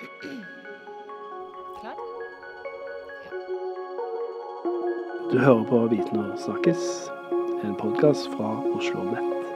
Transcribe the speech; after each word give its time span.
Klar? 0.00 1.96
Du 5.32 5.38
hører 5.38 5.64
på 5.68 5.80
Viten 5.92 6.22
og 6.22 6.38
snakkes, 6.40 6.86
en 7.64 7.74
podkast 7.76 8.30
fra 8.32 8.54
Oslo 8.72 9.04
Nett. 9.10 9.50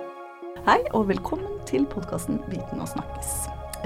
Hei 0.66 0.82
og 0.91 1.09
velkommen 1.09 1.62
til 1.64 1.88
podkasten 1.88 2.43
Viten 2.52 2.84
og 2.84 2.93
snakkes. 2.93 3.32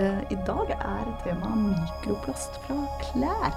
Eh, 0.02 0.18
I 0.34 0.40
dag 0.50 0.74
er 0.80 1.06
temaet 1.22 1.62
mikroplast 1.68 2.58
fra 2.66 2.80
klær. 3.04 3.54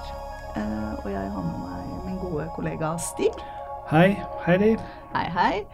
Eh, 0.54 0.94
og 1.02 1.10
jeg 1.10 1.34
har 1.34 1.50
med 1.50 1.58
meg 1.66 2.06
min 2.06 2.22
gode 2.22 2.46
kollega 2.54 2.94
Stig. 3.02 3.34
Hei, 3.90 4.14
Heidi. 4.46 4.76
Hei, 5.16 5.26
hei. 5.40 5.66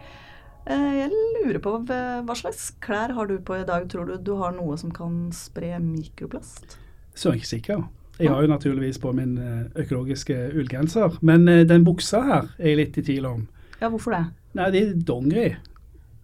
Eh, 0.64 0.90
jeg 1.02 1.12
lurer 1.12 1.60
på 1.60 1.76
hva 1.76 2.02
hva 2.24 2.40
slags 2.40 2.70
klær 2.80 3.12
har 3.12 3.28
du 3.28 3.36
på 3.36 3.60
i 3.60 3.68
dag? 3.68 3.84
Tror 3.92 4.08
du 4.08 4.16
du 4.16 4.36
har 4.40 4.56
noe 4.56 4.80
som 4.80 4.96
kan 4.96 5.26
spre 5.36 5.76
mikroplast? 5.76 6.78
Så 7.18 7.30
er 7.30 7.34
jeg 7.34 7.42
ikke 7.42 7.54
sikker. 7.56 7.86
Jeg 8.18 8.30
har 8.30 8.42
jo 8.42 8.50
naturligvis 8.50 8.98
på 8.98 9.12
min 9.14 9.38
eh, 9.38 9.82
økologiske 9.82 10.36
ullgenser, 10.58 11.18
men 11.22 11.48
eh, 11.48 11.64
den 11.66 11.84
buksa 11.86 12.22
her 12.26 12.46
er 12.58 12.72
jeg 12.72 12.78
litt 12.80 12.98
i 12.98 13.04
tvil 13.10 13.26
om. 13.26 13.44
Ja, 13.78 13.90
hvorfor 13.90 14.14
det? 14.14 14.24
Nei, 14.58 14.70
det 14.74 14.80
er 14.82 14.94
dongeri. 15.06 15.50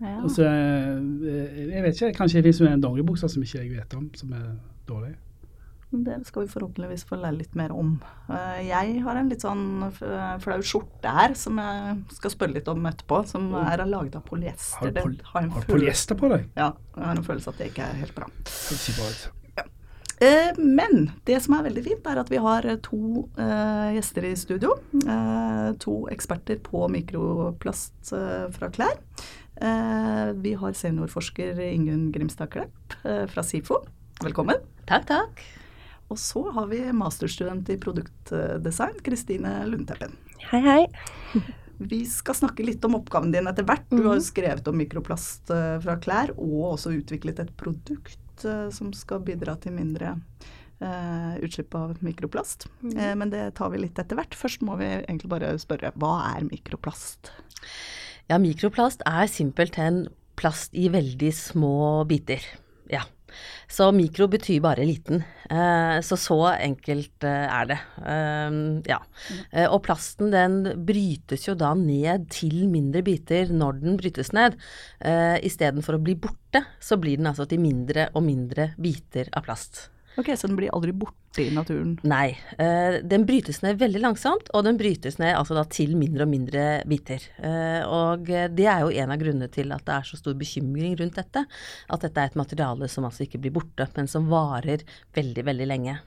Ja. 0.01 0.15
Altså, 0.25 0.47
eh, 0.47 1.61
jeg 1.71 1.85
vet 1.85 2.01
ikke, 2.01 2.16
kanskje 2.19 2.43
det 2.43 2.51
finnes 2.51 2.73
en 2.73 2.83
dongeribukse 2.83 3.30
som 3.30 3.45
ikke 3.47 3.61
jeg 3.61 3.77
vet 3.77 3.95
om, 3.95 4.09
som 4.19 4.35
er 4.35 4.49
dårlig. 4.88 5.12
Det 5.95 6.16
skal 6.27 6.43
vi 6.43 6.51
forhåpentligvis 6.51 7.05
få 7.07 7.21
lære 7.23 7.37
litt 7.38 7.52
mer 7.55 7.71
om. 7.71 7.93
Jeg 8.66 8.97
har 9.05 9.21
en 9.21 9.29
litt 9.30 9.45
sånn 9.45 9.93
flau 10.43 10.57
skjorte 10.66 11.13
her 11.15 11.37
som 11.38 11.61
jeg 11.63 12.16
skal 12.16 12.35
spørre 12.35 12.57
litt 12.57 12.71
om 12.73 12.91
etterpå, 12.91 13.21
som 13.30 13.47
er 13.61 13.85
laget 13.87 14.19
av 14.19 14.27
polyester. 14.27 14.80
Har 14.80 14.91
du, 14.91 14.99
pol 14.99 15.15
har 15.30 15.49
har 15.55 15.69
du 15.69 15.71
polyester 15.71 16.19
på 16.19 16.33
deg? 16.35 16.51
Ja, 16.59 16.73
jeg 16.97 17.07
har 17.07 17.15
en 17.15 17.30
følelse 17.30 17.55
at 17.55 17.63
det 17.63 17.71
ikke 17.71 17.87
er 17.87 18.02
helt 18.02 18.19
bra. 18.19 18.27
Det 18.43 18.59
ser 18.59 18.83
ikke 18.83 18.99
bra 18.99 19.15
ut. 19.15 19.43
Eh, 20.20 20.52
Men 20.59 21.10
det 21.24 21.40
som 21.43 21.57
er 21.57 21.66
veldig 21.68 21.84
fint, 21.84 22.07
er 22.07 22.20
at 22.23 22.30
vi 22.30 22.40
har 22.43 22.66
to 22.84 23.24
uh, 23.38 23.90
gjester 23.96 24.29
i 24.29 24.34
studio. 24.38 24.76
Uh, 25.02 25.74
to 25.82 26.04
eksperter 26.12 26.60
på 26.62 26.87
mikroplast 26.93 28.15
uh, 28.15 28.46
fra 28.54 28.71
klær. 28.74 29.01
Eh, 29.54 30.30
vi 30.43 30.56
har 30.59 30.74
seniorforsker 30.74 31.60
Ingunn 31.62 32.09
Grimstad 32.10 32.51
Klepp 32.51 32.96
fra 33.30 33.43
SIFO. 33.46 33.84
Velkommen. 34.24 34.59
Takk, 34.90 35.06
takk. 35.06 35.43
Og 36.10 36.18
så 36.18 36.43
har 36.56 36.66
vi 36.73 36.80
masterstudent 36.90 37.71
i 37.71 37.76
produktdesign, 37.78 38.99
Kristine 39.06 39.60
Lundteppen. 39.71 40.16
Hei, 40.51 40.60
hei. 40.66 41.45
Vi 41.78 42.01
skal 42.10 42.37
snakke 42.38 42.66
litt 42.66 42.82
om 42.87 42.99
oppgaven 42.99 43.30
din 43.34 43.46
etter 43.51 43.66
hvert. 43.66 43.87
Du 43.95 44.02
har 44.09 44.18
jo 44.18 44.26
skrevet 44.26 44.66
om 44.71 44.76
mikroplast 44.78 45.54
fra 45.87 45.96
klær, 46.02 46.34
og 46.34 46.74
også 46.74 46.96
utviklet 46.99 47.40
et 47.46 47.54
produkt 47.59 48.18
eh, 48.43 48.68
som 48.74 48.90
skal 48.96 49.23
bidra 49.27 49.54
til 49.63 49.77
mindre 49.77 50.16
eh, 50.82 51.35
utslipp 51.45 51.74
av 51.79 51.96
mikroplast. 52.04 52.68
Eh, 52.90 53.15
men 53.18 53.30
det 53.32 53.46
tar 53.59 53.73
vi 53.73 53.85
litt 53.85 53.99
etter 54.01 54.18
hvert. 54.18 54.37
Først 54.38 54.65
må 54.66 54.79
vi 54.80 54.90
egentlig 54.96 55.30
bare 55.32 55.54
spørre, 55.63 55.95
hva 56.01 56.16
er 56.32 56.49
mikroplast? 56.49 57.32
Ja, 58.30 58.40
mikroplast 58.40 59.05
er 59.07 59.29
simpelthen 59.30 60.07
plast 60.40 60.74
i 60.74 60.88
veldig 60.90 61.30
små 61.37 61.77
biter. 62.10 62.43
Ja. 62.90 63.05
Så 63.71 63.88
mikro 63.95 64.28
betyr 64.31 64.60
bare 64.65 64.87
liten. 64.87 65.22
Eh, 65.50 65.99
så 66.04 66.19
så 66.21 66.38
enkelt 66.53 67.25
eh, 67.27 67.47
er 67.49 67.71
det. 67.71 67.78
Eh, 68.04 68.59
ja. 68.91 69.00
Eh, 69.50 69.69
og 69.69 69.82
plasten 69.87 70.32
den 70.34 70.60
brytes 70.87 71.49
jo 71.49 71.56
da 71.59 71.72
ned 71.78 72.28
til 72.34 72.66
mindre 72.72 73.05
biter 73.06 73.53
når 73.53 73.81
den 73.82 73.99
brytes 74.00 74.32
ned. 74.37 74.59
Istedenfor 75.44 75.99
å 75.99 76.05
bli 76.05 76.15
borte, 76.19 76.65
så 76.81 76.97
blir 77.00 77.19
den 77.21 77.28
altså 77.31 77.47
til 77.49 77.60
mindre 77.62 78.09
og 78.15 78.25
mindre 78.27 78.72
biter 78.81 79.28
av 79.34 79.44
plast. 79.47 79.88
Ok, 80.16 80.31
Så 80.38 80.47
den 80.47 80.56
blir 80.56 80.70
aldri 80.75 80.93
borte 80.94 81.43
i 81.43 81.50
naturen? 81.50 81.97
Nei, 82.06 82.37
eh, 82.59 83.00
den 83.03 83.25
brytes 83.27 83.62
ned 83.65 83.81
veldig 83.81 84.03
langsomt, 84.05 84.50
og 84.55 84.65
den 84.66 84.78
brytes 84.78 85.19
ned 85.19 85.34
altså 85.34 85.56
da 85.59 85.65
til 85.66 85.97
mindre 85.99 86.22
og 86.22 86.31
mindre 86.31 86.66
biter. 86.87 87.27
Eh, 87.43 87.83
og 87.83 88.31
eh, 88.31 88.47
det 88.47 88.69
er 88.71 88.84
jo 88.84 88.94
en 88.94 89.15
av 89.15 89.19
grunnene 89.19 89.50
til 89.50 89.75
at 89.75 89.83
det 89.87 89.97
er 89.97 90.06
så 90.06 90.21
stor 90.21 90.39
bekymring 90.39 90.94
rundt 91.00 91.19
dette. 91.19 91.44
At 91.91 92.06
dette 92.06 92.21
er 92.21 92.31
et 92.31 92.39
materiale 92.39 92.89
som 92.89 93.09
altså 93.09 93.27
ikke 93.27 93.43
blir 93.43 93.56
borte, 93.59 93.89
men 93.97 94.11
som 94.11 94.31
varer 94.31 94.87
veldig, 95.19 95.49
veldig 95.50 95.71
lenge. 95.71 95.99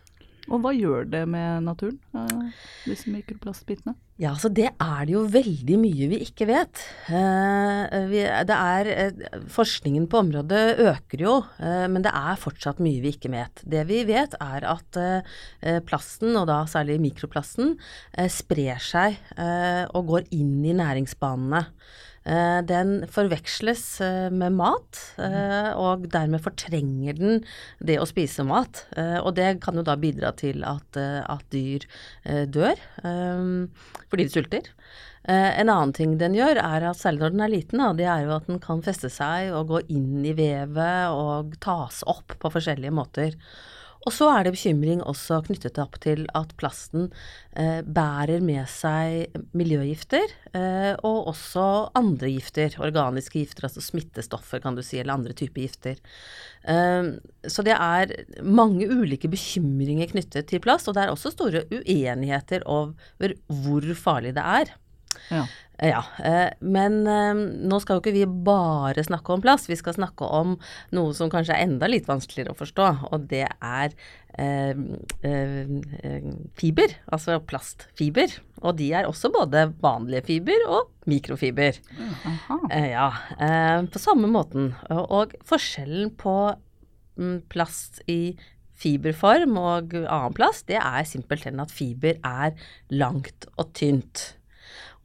Og 0.47 0.61
hva 0.63 0.71
gjør 0.71 1.07
det 1.11 1.23
med 1.27 1.65
naturen, 1.65 1.97
eh, 2.15 2.51
disse 2.85 3.11
mikroplastbitene? 3.11 3.95
Ja, 4.17 4.31
så 4.39 4.49
det 4.49 4.69
er 4.71 5.01
det 5.05 5.13
jo 5.13 5.25
veldig 5.29 5.77
mye 5.77 6.07
vi 6.09 6.21
ikke 6.25 6.47
vet. 6.49 6.81
Eh, 7.11 8.07
det 8.47 8.55
er, 8.55 8.87
eh, 8.87 9.11
forskningen 9.53 10.07
på 10.07 10.23
området 10.23 10.79
øker 10.79 11.19
jo, 11.19 11.35
men 11.59 12.01
det 12.01 12.11
er 12.13 12.39
fortsatt 12.39 12.79
mye 12.79 13.01
vi 13.01 13.11
ikke 13.11 13.29
vet. 13.31 13.61
Det 13.67 13.85
vi 13.87 14.03
vet 14.05 14.33
er 14.39 14.63
at 14.63 15.83
plasten, 15.85 16.35
og 16.35 16.47
da 16.47 16.63
særlig 16.65 16.99
mikroplasten, 16.99 17.77
sprer 18.29 18.79
seg 18.79 19.17
og 19.93 20.07
går 20.07 20.27
inn 20.31 20.65
i 20.65 20.73
næringsbanene. 20.73 21.67
Eh, 22.27 22.61
Den 22.67 23.05
forveksles 23.07 24.01
eh, 24.03 24.27
med 24.33 24.55
mat, 24.57 24.99
eh, 25.21 25.71
og 25.79 26.09
dermed 26.11 26.43
fortrenger 26.43 27.15
den 27.15 27.43
det 27.79 27.99
å 28.01 28.07
spise 28.09 28.43
mat. 28.47 28.83
Og 28.97 29.31
det 29.38 29.61
kan 29.63 29.77
jo 29.77 29.85
da 29.85 29.95
bidra 29.99 30.33
til 30.35 30.65
at, 30.67 30.97
at 30.97 31.45
dyr 31.53 31.85
dør 32.51 32.79
fordi 34.09 34.25
de 34.25 34.31
sulter. 34.33 34.67
En 35.27 35.69
annen 35.69 35.93
ting 35.95 36.15
den 36.19 36.35
gjør, 36.38 36.59
er 36.61 36.85
at 36.89 36.99
særlig 36.99 37.23
når 37.23 37.33
den 37.33 37.43
er 37.45 37.51
liten, 37.51 37.83
det 37.99 38.07
er 38.07 38.25
jo 38.25 38.35
at 38.38 38.47
den 38.49 38.61
kan 38.63 38.83
feste 38.85 39.11
seg 39.11 39.51
og 39.55 39.71
gå 39.73 39.81
inn 39.94 40.25
i 40.25 40.35
vevet 40.38 41.13
og 41.13 41.57
tas 41.63 42.01
opp 42.07 42.38
på 42.41 42.51
forskjellige 42.53 42.95
måter. 42.95 43.35
Og 44.05 44.13
så 44.15 44.29
er 44.31 44.45
det 44.45 44.53
bekymring 44.55 45.01
også 45.03 45.41
knyttet 45.47 45.79
opp 45.81 45.97
til 46.03 46.25
at 46.37 46.53
plasten 46.59 47.09
eh, 47.57 47.81
bærer 47.83 48.43
med 48.45 48.67
seg 48.71 49.35
miljøgifter, 49.57 50.31
eh, 50.53 50.93
og 51.07 51.31
også 51.33 51.65
andre 51.97 52.31
gifter, 52.31 52.77
organiske 52.83 53.41
gifter, 53.41 53.67
altså 53.67 53.83
smittestoffer 53.83 54.63
kan 54.63 54.77
du 54.77 54.83
si, 54.85 55.01
eller 55.01 55.17
andre 55.17 55.35
typer 55.37 55.65
gifter. 55.65 55.99
Eh, 56.63 57.13
så 57.47 57.65
det 57.67 57.75
er 57.75 58.15
mange 58.45 58.87
ulike 58.87 59.31
bekymringer 59.31 60.13
knyttet 60.13 60.51
til 60.51 60.63
plast, 60.63 60.87
og 60.87 60.97
det 60.97 61.05
er 61.05 61.13
også 61.13 61.33
store 61.35 61.65
uenigheter 61.71 62.67
over 62.69 63.35
hvor 63.47 63.93
farlig 63.97 64.37
det 64.37 64.45
er. 64.45 64.75
Ja. 65.31 65.45
Ja, 65.77 65.99
eh, 66.25 66.49
men 66.65 67.03
eh, 67.05 67.38
nå 67.69 67.77
skal 67.83 67.99
jo 67.99 68.01
ikke 68.01 68.15
vi 68.15 68.25
bare 68.25 69.03
snakke 69.05 69.35
om 69.35 69.43
plast, 69.43 69.69
vi 69.69 69.77
skal 69.77 69.93
snakke 69.93 70.25
om 70.25 70.55
noe 70.95 71.13
som 71.13 71.29
kanskje 71.29 71.53
er 71.53 71.67
enda 71.67 71.89
litt 71.89 72.07
vanskeligere 72.09 72.55
å 72.55 72.57
forstå, 72.57 72.88
og 73.11 73.27
det 73.29 73.43
er 73.45 73.93
eh, 74.41 74.73
eh, 75.21 75.69
eh, 76.01 76.29
fiber, 76.57 76.97
altså 77.13 77.38
plastfiber. 77.45 78.33
Og 78.65 78.77
de 78.79 78.89
er 78.97 79.05
også 79.05 79.29
både 79.33 79.67
vanlige 79.83 80.25
fiber 80.31 80.65
og 80.65 80.89
mikrofiber. 81.09 81.77
Eh, 82.73 82.89
ja, 82.95 83.11
eh, 83.38 83.85
på 83.85 84.01
samme 84.01 84.29
måten. 84.33 84.71
Og, 84.89 85.03
og 85.13 85.35
forskjellen 85.45 86.09
på 86.17 86.38
mm, 87.21 87.44
plast 87.53 88.01
i 88.09 88.33
fiberform 88.77 89.57
og 89.61 89.94
annen 89.97 90.35
plast, 90.38 90.67
det 90.69 90.81
er 90.81 91.05
simpelthen 91.09 91.61
at 91.61 91.73
fiber 91.73 92.17
er 92.25 92.57
langt 92.94 93.49
og 93.57 93.71
tynt. 93.77 94.36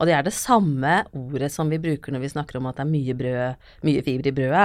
Og 0.02 0.08
det 0.10 0.16
er 0.18 0.24
det 0.26 0.34
samme 0.34 0.96
ordet 1.14 1.52
som 1.54 1.68
vi 1.70 1.78
bruker 1.78 2.10
når 2.10 2.24
vi 2.24 2.30
snakker 2.32 2.58
om 2.58 2.66
at 2.66 2.80
det 2.80 2.82
er 2.82 2.90
mye, 2.90 3.14
brød, 3.14 3.66
mye 3.86 4.00
fiber 4.02 4.30
i 4.32 4.32
brødet. 4.34 4.64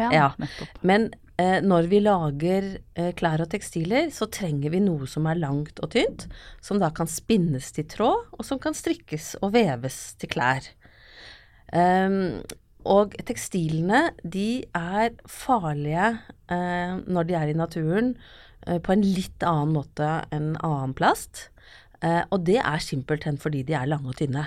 Ja, 0.00 0.06
Ja. 0.14 0.28
nettopp. 0.40 0.78
Men 0.88 1.10
eh, 1.36 1.58
når 1.60 1.90
vi 1.90 2.00
lager 2.00 2.68
eh, 2.96 3.10
klær 3.18 3.44
og 3.44 3.50
tekstiler, 3.52 4.08
så 4.14 4.30
trenger 4.32 4.72
vi 4.72 4.80
noe 4.80 5.04
som 5.06 5.28
er 5.28 5.36
langt 5.42 5.82
og 5.84 5.92
tynt, 5.92 6.24
som 6.64 6.80
da 6.80 6.88
kan 6.88 7.10
spinnes 7.10 7.68
til 7.76 7.84
tråd, 7.84 8.32
og 8.32 8.48
som 8.48 8.58
kan 8.58 8.72
strikkes 8.72 9.34
og 9.42 9.52
veves 9.58 10.00
til 10.16 10.32
klær. 10.32 10.70
Um, 11.68 12.40
og 12.88 13.12
tekstilene, 13.28 14.06
de 14.24 14.64
er 14.72 15.12
farlige 15.28 16.14
eh, 16.48 16.94
når 17.04 17.28
de 17.28 17.36
er 17.36 17.50
i 17.52 17.56
naturen 17.58 18.14
eh, 18.64 18.78
på 18.80 18.94
en 18.94 19.04
litt 19.04 19.44
annen 19.44 19.74
måte 19.76 20.08
enn 20.32 20.54
annen 20.64 20.94
plast. 20.96 21.50
Eh, 22.00 22.22
og 22.32 22.46
det 22.48 22.60
er 22.62 22.80
simpelthen 22.80 23.36
fordi 23.42 23.64
de 23.68 23.76
er 23.76 23.90
lange 23.90 24.14
og 24.14 24.16
tynne. 24.16 24.46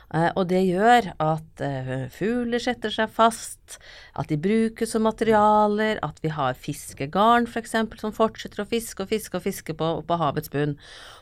og 0.11 0.49
det 0.49 0.59
gjør 0.67 1.11
at 1.23 1.63
eh, 1.63 1.91
fugler 2.11 2.59
setter 2.59 2.91
seg 2.91 3.11
fast, 3.15 3.77
at 4.19 4.27
de 4.27 4.35
brukes 4.41 4.91
som 4.91 5.05
materialer, 5.07 6.01
at 6.03 6.19
vi 6.23 6.33
har 6.35 6.57
fiskegarn 6.59 7.47
f.eks. 7.47 7.77
som 8.01 8.15
fortsetter 8.15 8.63
å 8.63 8.67
fiske 8.67 9.05
og 9.05 9.11
fiske 9.13 9.39
og 9.39 9.45
fiske 9.45 9.75
på, 9.77 9.91
på 10.07 10.19
havets 10.19 10.51
bunn. 10.51 10.75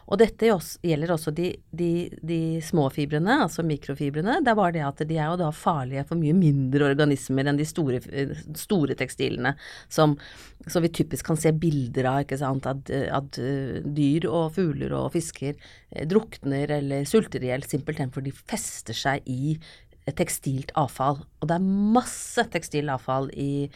Og 0.10 0.18
dette 0.18 0.48
gjelder 0.50 1.12
også 1.14 1.32
de, 1.38 1.52
de, 1.70 2.10
de 2.26 2.40
små 2.66 2.88
fibrene, 2.94 3.36
altså 3.44 3.62
mikrofibrene. 3.62 4.40
Det 4.42 4.50
er 4.50 4.58
bare 4.58 4.74
det 4.80 4.86
at 4.88 5.04
de 5.06 5.20
er 5.20 5.30
jo 5.30 5.38
da 5.44 5.52
farlige 5.54 6.08
for 6.10 6.18
mye 6.18 6.34
mindre 6.34 6.88
organismer 6.90 7.46
enn 7.46 7.60
de 7.60 7.68
store, 7.70 8.02
eh, 8.10 8.34
store 8.58 8.98
tekstilene, 8.98 9.54
som, 9.86 10.18
som 10.66 10.82
vi 10.82 10.90
typisk 10.98 11.30
kan 11.30 11.38
se 11.38 11.54
bilder 11.54 12.10
av, 12.10 12.24
ikke 12.26 12.40
sant, 12.42 12.66
at, 12.66 12.90
at 12.90 13.38
eh, 13.38 13.86
dyr 13.86 14.26
og 14.32 14.56
fugler 14.58 14.98
og 14.98 15.12
fisker 15.14 15.54
eh, 15.54 16.10
drukner 16.10 16.74
eller 16.80 17.06
sulter 17.10 17.46
i 17.46 17.52
hjel 17.52 17.70
simpelthen 17.70 18.10
fordi 18.16 18.34
de 18.34 18.50
fester 18.50 18.79
seg 18.98 19.28
i 19.30 19.58
tekstilt 20.18 20.72
avfall. 20.80 21.20
Og 21.42 21.50
det 21.50 21.58
er 21.60 21.66
masse 21.94 22.42
tekstilt 22.50 22.90
avfall 22.90 23.28
i, 23.38 23.68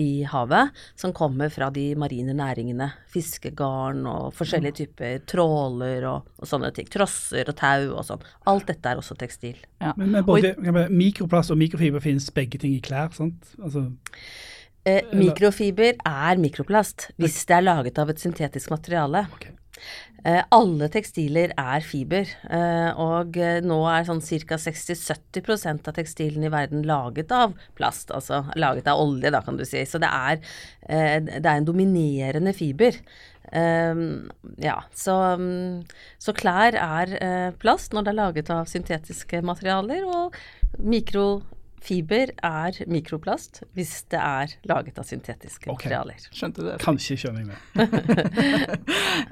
i 0.00 0.24
havet 0.24 0.72
som 0.96 1.12
kommer 1.12 1.52
fra 1.52 1.68
de 1.74 1.90
marine 2.00 2.32
næringene. 2.36 2.88
Fiskegarn 3.12 4.06
og 4.08 4.30
forskjellige 4.38 4.78
typer 4.78 5.18
tråler 5.28 6.06
og, 6.08 6.30
og 6.40 6.48
sånne 6.48 6.72
ting. 6.76 6.88
Trosser 6.88 7.50
og 7.52 7.58
tau 7.60 7.90
og 7.98 8.06
sånn. 8.08 8.24
Alt 8.48 8.70
dette 8.72 8.94
er 8.94 9.02
også 9.02 9.18
tekstil. 9.20 9.60
Ja. 9.82 9.92
Men, 9.98 10.14
men 10.14 10.24
både 10.24 10.54
mikroplast 10.88 11.52
og 11.52 11.60
mikrofiber 11.60 12.00
finnes 12.04 12.30
begge 12.32 12.62
ting 12.62 12.78
i 12.78 12.82
klær, 12.84 13.12
sant? 13.12 13.52
Altså 13.60 13.90
Eh, 14.84 15.00
mikrofiber 15.16 15.94
er 16.04 16.36
mikroplast 16.36 17.06
hvis 17.16 17.38
det 17.48 17.54
er 17.56 17.64
laget 17.64 17.98
av 18.00 18.10
et 18.12 18.20
syntetisk 18.20 18.68
materiale. 18.74 19.22
Okay. 19.32 19.54
Eh, 20.24 20.40
alle 20.56 20.86
tekstiler 20.88 21.52
er 21.60 21.84
fiber, 21.84 22.30
eh, 22.48 23.00
og 23.00 23.36
eh, 23.36 23.58
nå 23.64 23.76
er 23.92 24.06
sånn 24.08 24.22
ca. 24.24 24.56
60-70% 24.56 25.90
av 25.90 25.96
tekstilene 25.98 26.48
i 26.48 26.52
verden 26.52 26.86
laget 26.88 27.34
av 27.34 27.52
plast. 27.76 28.12
Altså 28.14 28.40
laget 28.56 28.88
av 28.88 29.02
olje, 29.02 29.32
da, 29.34 29.42
kan 29.44 29.60
du 29.60 29.66
si. 29.68 29.84
Så 29.84 30.00
det 30.00 30.08
er, 30.08 30.40
det 30.88 31.44
er 31.44 31.58
en 31.58 31.68
dominerende 31.68 32.54
fiber. 32.56 32.96
Ja, 33.54 34.78
så, 34.96 35.14
så, 36.18 36.32
klær 36.34 36.74
er 36.80 37.52
plast 37.60 37.92
når 37.94 38.06
det 38.06 38.10
er 38.10 38.18
laget 38.18 38.50
av 38.50 38.70
syntetiske 38.70 39.42
materialer, 39.46 40.08
og 40.08 40.38
mikro 40.80 41.26
Fiber 41.84 42.30
er 42.44 42.78
mikroplast 42.88 43.62
hvis 43.76 43.92
det 44.12 44.20
er 44.20 44.54
laget 44.68 44.98
av 45.00 45.06
syntetiske 45.08 45.68
okay. 45.68 45.90
materialer. 45.90 46.28
Skjønte 46.32 46.64
det. 46.64 46.76
Kanskje 46.82 47.18
skjønner 47.20 47.44
jeg 47.44 47.50
det. 47.52 48.78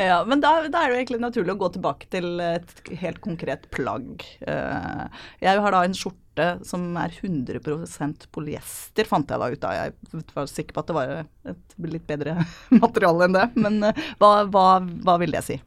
ja, 0.10 0.18
men 0.28 0.42
da, 0.44 0.54
da, 0.66 0.82
er 0.82 0.92
det 0.92 1.00
egentlig 1.00 1.22
naturlig 1.22 1.54
å 1.56 1.60
gå 1.62 1.70
tilbake 1.78 2.10
til 2.12 2.42
et 2.44 2.74
helt 3.00 3.22
konkret 3.24 3.68
plagg. 3.72 4.26
Eh, 4.44 5.04
jeg 5.44 5.64
har 5.64 5.76
da 5.76 5.82
en 5.86 5.96
skjorte 5.96 6.48
som 6.68 6.86
er 7.00 7.12
100% 7.12 8.28
polyester, 8.32 9.08
fant 9.08 9.32
jeg 9.32 9.40
da 9.40 9.52
ut 9.52 9.68
av. 9.68 9.78
Jeg 9.78 10.24
var 10.36 10.50
sikker 10.50 10.76
på 10.76 10.84
at 10.84 10.90
det 10.92 10.98
var 10.98 11.14
et 11.54 11.78
litt 11.88 12.08
bedre 12.08 12.36
materiale 12.84 13.28
enn 13.28 13.38
det, 13.38 13.46
men 13.64 13.80
eh, 13.88 14.10
hva, 14.20 14.34
hva, 14.52 14.66
hva 15.06 15.20
vil 15.24 15.32
det 15.38 15.46
si? 15.48 15.62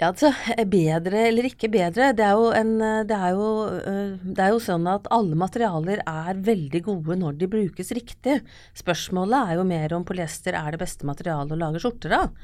Ja, 0.00 0.08
altså, 0.10 0.32
bedre 0.66 1.20
eller 1.28 1.46
ikke 1.46 1.68
bedre, 1.70 2.08
det 2.18 2.24
er, 2.26 2.40
en, 2.58 2.72
det, 3.06 3.14
er 3.14 3.36
jo, 3.36 3.50
øh, 3.78 4.16
det 4.26 4.42
er 4.42 4.50
jo 4.50 4.62
sånn 4.62 4.88
at 4.90 5.06
alle 5.14 5.38
materialer 5.38 6.02
er 6.02 6.40
veldig 6.48 6.80
gode 6.88 7.18
når 7.20 7.36
de 7.38 7.48
brukes 7.52 7.94
riktig. 7.94 8.40
Spørsmålet 8.74 9.52
er 9.52 9.60
jo 9.60 9.68
mer 9.68 9.94
om 9.94 10.06
polyester 10.08 10.58
er 10.58 10.74
det 10.74 10.82
beste 10.82 11.06
materialet 11.06 11.54
å 11.54 11.60
lage 11.60 11.84
skjorter 11.84 12.16
av. 12.18 12.34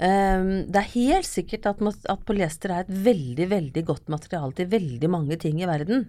Um, 0.00 0.50
det 0.70 0.80
er 0.80 0.92
helt 0.94 1.26
sikkert 1.28 1.66
at, 1.68 1.80
at, 2.08 2.20
polyester 2.26 2.72
er 2.72 2.84
et 2.84 2.92
veldig, 3.06 3.46
veldig 3.50 3.82
godt 3.86 4.10
materiale 4.12 4.54
til 4.56 4.70
veldig 4.70 5.10
mange 5.12 5.38
ting 5.42 5.58
i 5.60 5.68
verden. 5.70 6.06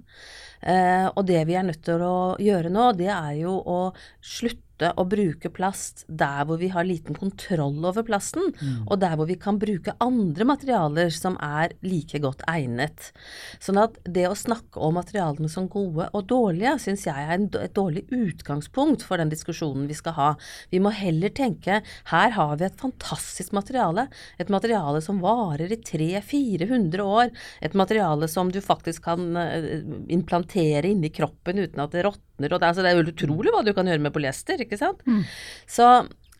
Uh, 0.61 1.09
og 1.13 1.25
det 1.29 1.41
vi 1.49 1.57
er 1.57 1.65
nødt 1.65 1.81
til 1.85 2.01
å 2.05 2.37
gjøre 2.41 2.73
nå, 2.73 2.91
det 2.97 3.09
er 3.13 3.39
jo 3.41 3.57
å 3.57 3.79
slutte 4.17 4.70
slutte 4.81 4.93
å 4.97 5.05
bruke 5.05 5.49
plast 5.49 6.05
der 6.07 6.45
hvor 6.45 6.59
vi 6.59 6.71
har 6.71 6.85
liten 6.85 7.15
kontroll 7.15 7.85
over 7.85 8.03
plasten, 8.03 8.51
mm. 8.59 8.87
og 8.89 8.99
der 8.99 9.15
hvor 9.17 9.27
vi 9.27 9.37
kan 9.37 9.59
bruke 9.59 9.93
andre 9.99 10.45
materialer 10.45 11.09
som 11.11 11.37
er 11.39 11.73
like 11.81 12.19
godt 12.19 12.41
egnet. 12.49 13.11
Sånn 13.59 13.77
at 13.77 13.97
det 14.05 14.27
å 14.27 14.35
snakke 14.35 14.79
om 14.79 14.95
materialene 14.97 15.49
som 15.49 15.69
gode 15.69 16.09
og 16.13 16.27
dårlige, 16.27 16.77
syns 16.79 17.05
jeg 17.05 17.15
er 17.15 17.47
et 17.61 17.75
dårlig 17.75 18.07
utgangspunkt 18.09 19.03
for 19.03 19.17
den 19.17 19.31
diskusjonen 19.31 19.87
vi 19.87 19.97
skal 19.97 20.15
ha. 20.17 20.29
Vi 20.71 20.81
må 20.81 20.91
heller 20.91 21.29
tenke 21.29 21.81
her 22.11 22.31
har 22.35 22.57
vi 22.57 22.65
et 22.65 22.79
fantastisk 22.79 23.53
materiale, 23.53 24.07
et 24.39 24.49
materiale 24.49 25.01
som 25.01 25.21
varer 25.21 25.71
i 25.71 25.79
300-400 25.81 27.05
år, 27.05 27.31
et 27.61 27.77
materiale 27.77 28.29
som 28.31 28.51
du 28.51 28.61
faktisk 28.63 29.05
kan 29.05 29.37
eh, 29.37 29.81
implantere 30.11 30.91
inni 30.91 31.11
kroppen 31.13 31.61
uten 31.61 31.81
at 31.83 31.93
det 31.93 32.05
råtner 32.07 32.30
råtner. 32.49 32.57
Og 32.57 32.63
det, 32.63 32.71
altså, 32.71 32.85
det 32.85 32.91
er 32.91 33.13
utrolig 33.13 33.53
hva 33.53 33.61
du 33.65 33.73
kan 33.77 33.89
gjøre 33.89 34.03
med 34.07 34.15
polyester, 34.15 34.63
ikke 34.65 34.79
sant. 34.79 35.05
Mm. 35.05 35.23
Så, 35.69 35.87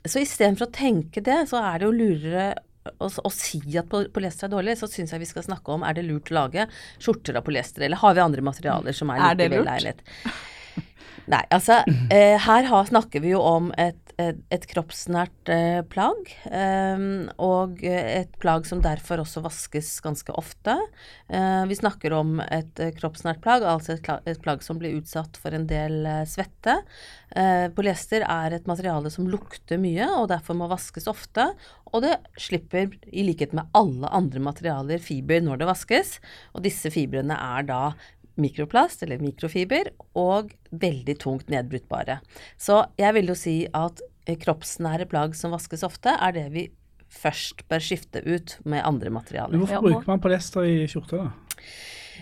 så 0.06 0.24
istedenfor 0.24 0.69
å 0.69 0.75
tenke 0.75 1.24
det, 1.25 1.44
så 1.51 1.62
er 1.62 1.81
det 1.81 1.89
jo 1.89 1.95
lurere 1.95 2.51
å, 2.98 3.07
å, 3.09 3.31
si 3.33 3.62
at 3.77 3.92
polyester 3.92 4.48
er 4.48 4.53
dårlig, 4.56 4.77
så 4.80 4.89
syns 4.89 5.13
jeg 5.13 5.21
vi 5.21 5.30
skal 5.30 5.45
snakke 5.45 5.74
om 5.74 5.86
er 5.86 5.98
det 5.98 6.07
lurt 6.07 6.31
å 6.33 6.39
lage 6.39 6.65
skjorter 7.01 7.38
av 7.38 7.45
polyester, 7.45 7.86
eller 7.86 8.01
har 8.01 8.18
vi 8.18 8.24
andre 8.24 8.45
materialer 8.45 8.98
som 8.98 9.12
er 9.13 9.21
er 9.21 9.38
like 9.38 9.51
velegnet. 9.53 10.01
Nei, 11.32 11.44
altså 11.54 11.82
eh, 12.12 12.38
her 12.42 12.66
har, 12.68 12.88
snakker 12.90 13.22
vi 13.24 13.36
jo 13.36 13.42
om 13.46 13.70
et 13.80 14.02
et, 14.22 14.66
kroppsnært 14.70 15.52
eh, 15.52 15.82
plagg, 15.92 16.32
eh, 16.52 17.04
og 17.42 17.82
et 17.88 18.34
plagg 18.42 18.68
som 18.70 18.82
derfor 18.84 19.24
også 19.24 19.44
vaskes 19.46 19.90
ganske 20.04 20.36
ofte. 20.38 20.76
Eh, 21.32 21.64
vi 21.70 21.78
snakker 21.78 22.16
om 22.18 22.40
et 22.44 22.82
eh, 22.82 22.94
kroppsnært 22.98 23.42
plagg, 23.44 23.66
altså 23.68 23.96
et, 23.96 24.10
et, 24.30 24.42
plagg 24.44 24.64
som 24.66 24.80
blir 24.82 25.00
utsatt 25.00 25.40
for 25.42 25.56
en 25.56 25.68
del 25.70 26.06
eh, 26.06 26.24
svette. 26.30 26.82
Polyester 27.78 28.26
er 28.28 28.58
et 28.58 28.66
materiale 28.68 29.08
som 29.08 29.24
lukter 29.32 29.80
mye, 29.80 30.04
og 30.20 30.26
derfor 30.34 30.58
må 30.60 30.66
vaskes 30.68 31.06
ofte. 31.08 31.46
Og 31.96 32.04
det 32.04 32.18
slipper, 32.36 32.90
i 33.08 33.24
likhet 33.24 33.56
med 33.56 33.72
alle 33.78 34.10
andre 34.12 34.42
materialer, 34.44 35.00
fiber 35.00 35.40
når 35.46 35.62
det 35.62 35.70
vaskes. 35.70 36.18
Og 36.52 36.66
disse 36.66 36.92
fibrene 36.92 37.38
er 37.40 37.70
da 37.70 37.80
mikroplast, 38.42 39.06
eller 39.06 39.22
mikrofiber, 39.24 39.92
og 40.20 40.54
veldig 40.72 41.18
tungt 41.22 41.52
nedbruttbare. 41.54 42.20
Så 42.60 42.84
jeg 43.00 43.18
vil 43.18 43.32
jo 43.32 43.38
si 43.38 43.58
at 43.68 44.04
kroppsnære 44.42 45.08
plagg 45.12 45.34
som 45.38 45.54
vaskes 45.56 45.84
ofte, 45.88 46.14
er 46.14 46.36
det 46.36 46.48
vi 46.54 46.68
først 47.12 47.66
bør 47.70 47.84
skifte 47.84 48.22
ut 48.24 48.58
med 48.64 48.86
andre 48.88 49.12
materialer. 49.14 49.56
Men 49.56 49.66
hvorfor 49.66 49.88
bruker 49.88 50.14
man 50.14 50.22
polyester 50.24 50.68
i 50.68 50.86
skjorte, 50.90 51.26
da? 51.26 51.58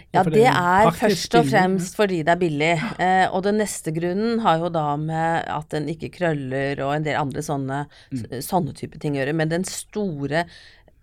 Ja, 0.09 0.23
det 0.25 0.47
er 0.49 0.87
først 0.97 1.35
og 1.37 1.45
fremst 1.51 1.97
fordi 1.97 2.23
det 2.25 2.33
er 2.33 2.39
billig. 2.41 2.71
Eh, 2.97 3.27
og 3.29 3.43
den 3.45 3.59
neste 3.61 3.93
grunnen 3.93 4.39
har 4.41 4.57
jo 4.63 4.71
da 4.73 4.87
med 4.97 5.45
at 5.53 5.69
den 5.75 5.85
ikke 5.91 6.09
krøller 6.15 6.81
og 6.81 6.95
en 6.95 7.05
del 7.05 7.19
andre 7.19 7.43
sånne, 7.45 7.83
mm. 8.09 8.39
sånne 8.45 8.73
type 8.77 8.97
ting 9.01 9.17
å 9.17 9.21
gjøre. 9.21 9.35
Men 9.37 9.51
den 9.53 9.67
store 9.69 10.47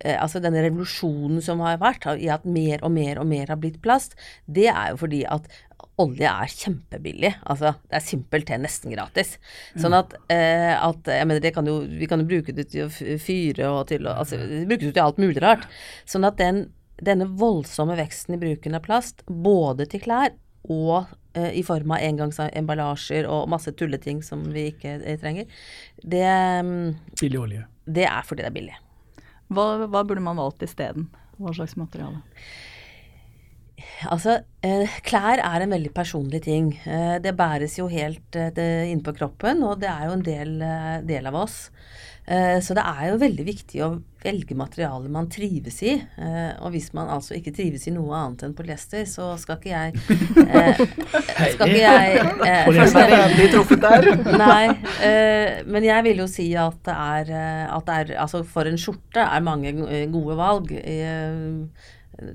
altså 0.04 0.42
denne 0.44 0.60
revolusjonen 0.60 1.40
som 1.44 1.62
har 1.64 1.78
vært, 1.80 2.04
i 2.20 2.28
at 2.32 2.44
mer 2.44 2.82
og 2.84 2.92
mer 2.92 3.20
og 3.22 3.30
mer 3.30 3.48
har 3.48 3.60
blitt 3.60 3.78
plast, 3.84 4.12
det 4.44 4.68
er 4.68 4.92
jo 4.92 4.98
fordi 5.00 5.22
at 5.24 5.48
olje 6.00 6.28
er 6.28 6.52
kjempebillig. 6.52 7.32
Altså, 7.48 7.72
det 7.88 7.98
er 7.98 8.04
simpelthen 8.04 8.64
nesten 8.66 8.92
gratis. 8.92 9.36
Sånn 9.80 9.96
at, 9.96 10.14
eh, 10.32 10.72
at 10.76 11.08
jeg 11.08 11.28
mener, 11.28 11.50
kan 11.52 11.68
jo, 11.68 11.78
Vi 11.86 12.06
kan 12.06 12.20
jo 12.20 12.28
bruke 12.28 12.52
det 12.52 12.68
til 12.72 12.86
å 12.86 13.18
fyre 13.20 13.68
og 13.70 13.86
til 13.88 14.06
å 14.06 14.16
altså, 14.20 14.36
Det 14.36 14.66
brukes 14.68 14.90
jo 14.90 14.92
til 14.92 15.04
alt 15.04 15.20
mulig 15.22 15.42
rart. 15.42 15.66
Sånn 16.04 16.26
at 16.28 16.36
den, 16.36 16.68
denne 17.00 17.28
voldsomme 17.28 17.96
veksten 17.96 18.36
i 18.36 18.40
bruken 18.40 18.76
av 18.76 18.84
plast, 18.84 19.24
både 19.26 19.86
til 19.86 20.04
klær 20.04 20.34
og 20.68 21.06
eh, 21.34 21.52
i 21.56 21.62
form 21.62 21.94
av 21.94 22.02
engangsemballasjer 22.02 23.28
og 23.30 23.48
masse 23.48 23.72
tulleting 23.72 24.22
som 24.26 24.42
vi 24.52 24.70
ikke 24.72 24.98
eh, 25.00 25.20
trenger, 25.20 25.46
det 26.02 26.26
mm, 26.26 26.88
Billig 27.20 27.40
olje. 27.40 27.68
Det 27.86 28.08
er 28.08 28.26
fordi 28.26 28.42
det 28.42 28.50
er 28.50 28.56
billig. 28.56 28.80
Hva, 29.52 29.86
hva 29.86 30.02
burde 30.02 30.24
man 30.24 30.40
valgt 30.40 30.64
isteden? 30.66 31.10
Hva 31.38 31.52
slags 31.54 31.76
materiale? 31.78 32.22
Altså, 34.10 34.40
eh, 34.64 34.98
klær 35.06 35.40
er 35.40 35.62
en 35.62 35.72
veldig 35.72 35.92
personlig 35.94 36.42
ting. 36.44 36.72
Eh, 36.84 37.16
det 37.22 37.36
bæres 37.36 37.78
jo 37.78 37.86
helt 37.88 38.36
eh, 38.36 38.90
innpå 38.90 39.14
kroppen, 39.16 39.62
og 39.64 39.80
det 39.80 39.88
er 39.88 40.06
jo 40.08 40.16
en 40.16 40.26
del, 40.26 40.52
del 41.08 41.28
av 41.30 41.38
oss. 41.46 41.58
Eh, 42.26 42.58
så 42.60 42.74
det 42.74 42.82
er 42.82 43.12
jo 43.12 43.18
veldig 43.22 43.44
viktig 43.46 43.82
å 43.86 43.88
velge 44.24 44.56
materialer 44.58 45.10
man 45.14 45.28
trives 45.30 45.78
i. 45.86 45.92
Eh, 45.94 46.54
og 46.58 46.72
hvis 46.74 46.88
man 46.96 47.10
altså 47.14 47.36
ikke 47.36 47.52
trives 47.54 47.86
i 47.86 47.92
noe 47.94 48.16
annet 48.18 48.42
enn 48.48 48.56
polyester, 48.58 49.04
så 49.06 49.28
skal 49.38 49.60
ikke 49.60 49.70
jeg 49.70 49.94
eh, 50.42 50.80
Skal 51.54 51.70
ikke 51.70 51.84
jeg 51.84 52.64
Polyester 52.66 53.04
er 53.04 53.14
endelig 53.20 53.50
truffet 53.54 53.84
der. 53.84 54.08
Nei, 54.42 55.62
men 55.70 55.86
jeg 55.86 56.06
vil 56.08 56.24
jo 56.24 56.28
si 56.30 56.48
at 56.58 56.80
det 56.88 56.96
er, 56.96 57.30
at 57.70 57.86
det 57.86 58.00
er 58.00 58.12
Altså 58.24 58.42
for 58.48 58.66
en 58.66 58.80
skjorte 58.80 59.22
er 59.22 59.46
mange 59.46 59.70
gode 60.10 60.38
valg. 60.40 60.74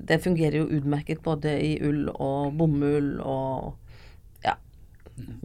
Det 0.08 0.20
fungerer 0.24 0.62
jo 0.62 0.70
utmerket 0.78 1.20
både 1.24 1.56
i 1.60 1.72
ull 1.84 2.06
og 2.14 2.56
bomull 2.56 3.16
og 3.20 4.44
ja, 4.46 4.56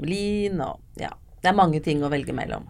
lin 0.05 0.61
og 0.61 1.01
ja. 1.01 1.11
Det 1.37 1.51
er 1.51 1.57
mange 1.57 1.79
ting 1.83 1.99
å 2.03 2.09
velge 2.11 2.33
mellom. 2.35 2.65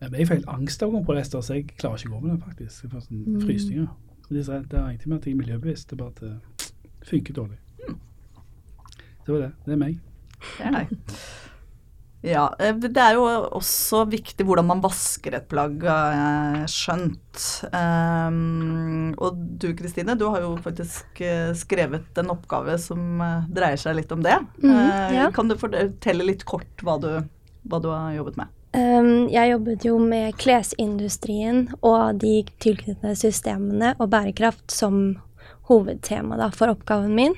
Jeg 0.00 0.28
får 0.28 0.34
helt 0.36 0.52
angst 0.52 0.82
av 0.82 0.92
å 0.92 0.98
gå 0.98 1.06
på 1.08 1.16
rester, 1.16 1.42
så 1.42 1.58
jeg 1.58 1.70
klarer 1.74 1.98
ikke 1.98 2.12
å 2.12 2.18
gå 2.18 2.20
med 2.26 2.36
det, 2.36 2.42
faktisk. 2.44 2.84
Jeg 2.84 2.92
får 2.92 3.06
sånn 3.06 3.24
mm. 3.24 3.40
frysninger. 3.42 3.88
Det 4.28 4.44
er, 4.44 4.62
er 4.62 4.84
egentlig 4.84 5.10
med 5.10 5.18
at 5.18 5.26
jeg 5.26 5.34
er 5.34 5.40
miljøbevisst, 5.40 5.90
det 5.90 5.96
er 5.96 6.02
bare 6.04 6.14
at 6.14 6.22
det 6.22 7.08
funker 7.08 7.38
dårlig. 7.38 7.58
Mm. 7.82 7.98
Det 9.26 9.34
var 9.34 9.44
det. 9.46 9.52
Det 9.66 9.74
er 9.74 9.82
meg. 9.82 10.00
Det 10.38 10.68
er 10.68 10.76
deg. 10.76 10.96
Ja, 12.26 12.48
eh, 12.58 12.74
det 12.74 12.98
er 12.98 13.14
jo 13.14 13.26
også 13.54 14.02
viktig 14.10 14.42
hvordan 14.46 14.66
man 14.66 14.80
vasker 14.82 15.36
et 15.38 15.46
plagg, 15.50 15.84
skjønt. 16.70 17.44
Um, 17.70 19.14
og 19.22 19.38
du 19.62 19.70
Kristine, 19.78 20.16
du 20.18 20.26
har 20.26 20.42
jo 20.42 20.56
faktisk 20.64 21.22
eh, 21.22 21.52
skrevet 21.58 22.18
en 22.18 22.34
oppgave 22.34 22.74
som 22.82 23.22
eh, 23.22 23.46
dreier 23.54 23.78
seg 23.78 24.00
litt 24.00 24.14
om 24.14 24.24
det. 24.26 24.34
Mm, 24.62 25.14
ja. 25.14 25.28
Kan 25.34 25.50
du 25.50 25.54
fortelle 25.60 26.26
litt 26.26 26.42
kort 26.48 26.82
hva 26.82 26.98
du, 27.02 27.12
hva 27.70 27.82
du 27.82 27.90
har 27.92 28.16
jobbet 28.18 28.40
med? 28.42 28.57
Um, 28.76 29.28
jeg 29.32 29.50
jobbet 29.54 29.84
jo 29.86 29.96
med 30.02 30.36
klesindustrien 30.36 31.70
og 31.80 32.20
de 32.20 32.42
tilknyttede 32.60 33.14
systemene 33.16 33.94
og 33.96 34.10
bærekraft 34.12 34.74
som 34.74 35.16
hovedtema 35.70 36.36
da, 36.36 36.50
for 36.52 36.72
oppgaven 36.74 37.14
min. 37.16 37.36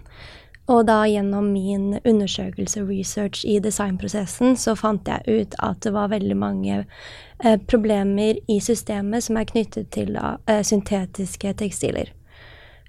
Og 0.70 0.84
da 0.87 1.00
gjennom 1.10 1.49
min 1.50 1.96
undersøkelse 2.06 2.82
research 2.87 3.42
i 3.46 3.58
designprosessen, 3.62 4.54
så 4.58 4.76
fant 4.78 5.08
jeg 5.08 5.26
ut 5.26 5.56
at 5.58 5.80
det 5.82 5.92
var 5.94 6.12
veldig 6.12 6.37
mange 6.38 6.84
eh, 6.84 7.56
problemer 7.66 8.38
i 8.50 8.60
systemet 8.62 9.26
som 9.26 9.40
er 9.40 9.49
knyttet 9.50 9.90
til 9.94 10.14
da, 10.14 10.37
eh, 10.46 10.62
syntetiske 10.66 11.54
tekstiler. 11.58 12.12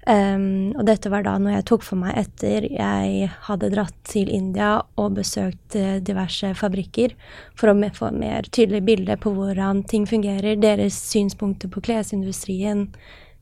Um, 0.02 0.72
og 0.74 0.82
dette 0.88 1.10
var 1.12 1.22
da 1.22 1.36
noe 1.38 1.52
jeg 1.52 1.66
tok 1.70 1.84
for 1.86 2.00
meg 2.00 2.16
etter 2.18 2.64
jeg 2.66 3.28
hadde 3.46 3.68
dratt 3.70 3.94
til 4.10 4.32
India 4.34 4.80
og 4.98 5.14
besøkt 5.20 5.76
uh, 5.78 6.00
diverse 6.02 6.50
fabrikker 6.58 7.14
for 7.54 7.70
å 7.70 7.90
få 7.94 8.10
mer 8.16 8.48
tydelig 8.50 8.82
bilde 8.88 9.16
på 9.22 9.30
hvordan 9.36 9.84
ting 9.86 10.08
fungerer, 10.10 10.58
deres 10.58 10.98
synspunkter 11.06 11.70
på 11.70 11.84
klesindustrien, 11.86 12.88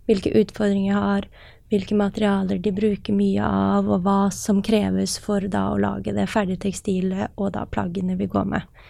hvilke 0.05 0.35
utfordringer 0.37 0.93
jeg 0.93 1.01
har, 1.01 1.31
hvilke 1.73 1.97
materialer 1.97 2.61
de 2.61 2.77
bruker 2.77 3.17
mye 3.17 3.41
av, 3.47 3.89
og 3.89 4.05
hva 4.05 4.21
som 4.35 4.61
kreves 4.61 5.17
for 5.23 5.49
da 5.49 5.71
å 5.73 5.81
lage 5.81 6.13
det 6.13 6.29
ferdige 6.29 6.67
tekstilet 6.67 7.41
og 7.41 7.55
da 7.57 7.65
plaggene 7.65 8.19
vi 8.21 8.29
går 8.29 8.53
med. 8.53 8.81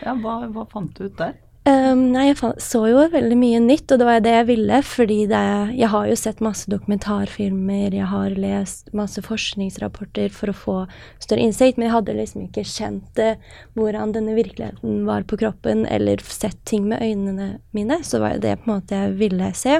Ja, 0.00 0.16
hva, 0.16 0.46
hva 0.48 0.64
fant 0.70 0.96
du 0.96 1.10
ut 1.10 1.18
der? 1.20 1.36
Um, 1.62 2.08
nei, 2.10 2.24
jeg 2.32 2.56
så 2.58 2.80
jo 2.90 3.04
veldig 3.12 3.36
mye 3.38 3.58
nytt, 3.62 3.92
og 3.94 4.00
det 4.00 4.06
var 4.08 4.22
det 4.24 4.32
jeg 4.34 4.46
ville. 4.48 4.80
Fordi 4.82 5.18
det, 5.30 5.42
jeg 5.78 5.90
har 5.92 6.08
jo 6.10 6.16
sett 6.18 6.42
masse 6.42 6.70
dokumentarfilmer, 6.70 7.94
jeg 7.94 8.08
har 8.10 8.34
lest 8.34 8.90
masse 8.96 9.22
forskningsrapporter 9.22 10.34
for 10.34 10.50
å 10.50 10.56
få 10.58 10.76
større 11.22 11.44
innsikt, 11.46 11.78
men 11.78 11.86
jeg 11.86 11.94
hadde 11.94 12.16
liksom 12.18 12.48
ikke 12.48 12.66
kjent 12.66 13.06
det, 13.18 13.36
hvordan 13.78 14.14
denne 14.16 14.34
virkeligheten 14.34 15.04
var 15.06 15.22
på 15.22 15.38
kroppen, 15.44 15.84
eller 15.86 16.24
sett 16.26 16.58
ting 16.66 16.88
med 16.90 17.04
øynene 17.04 17.48
mine. 17.70 18.00
Så 18.02 18.18
var 18.24 18.42
det 18.42 18.58
på 18.64 18.66
en 18.66 18.74
måte 18.80 18.98
jeg 18.98 19.14
ville 19.22 19.52
se. 19.54 19.78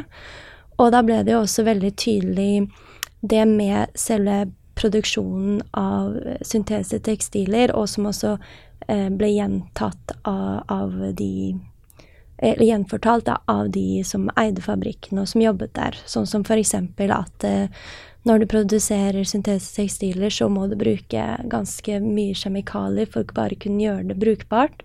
Og 0.78 0.94
da 0.94 1.02
ble 1.02 1.18
det 1.26 1.34
jo 1.34 1.42
også 1.42 1.66
veldig 1.66 1.92
tydelig 1.98 2.52
det 3.26 3.42
med 3.50 3.90
selve 3.98 4.44
produksjonen 4.78 5.58
av 5.74 6.14
syntesetekstiler, 6.46 7.74
og 7.74 7.90
som 7.90 8.06
også 8.06 8.36
eh, 8.86 9.10
ble 9.10 9.34
gjentatt 9.34 10.14
av, 10.22 10.62
av 10.70 10.96
de 11.18 11.58
eller 12.42 12.66
gjenfortalt 12.66 13.28
da, 13.28 13.38
av 13.46 13.70
de 13.70 14.02
som 14.06 14.26
eide 14.36 14.62
fabrikken 14.64 15.20
og 15.22 15.28
som 15.30 15.44
jobbet 15.44 15.74
der. 15.78 15.98
Sånn 16.10 16.26
som 16.26 16.42
eksempel 16.42 17.14
at 17.14 17.46
eh, 17.46 17.70
når 18.26 18.42
du 18.42 18.46
produserer 18.50 19.26
syntetiske 19.26 19.80
tekstiler, 19.80 20.30
så 20.30 20.48
må 20.50 20.68
du 20.70 20.76
bruke 20.78 21.26
ganske 21.50 21.98
mye 22.02 22.34
kjemikalier 22.38 23.10
for 23.10 23.22
å 23.22 23.36
bare 23.36 23.58
kunne 23.58 23.82
gjøre 23.82 24.10
det 24.10 24.18
brukbart. 24.22 24.84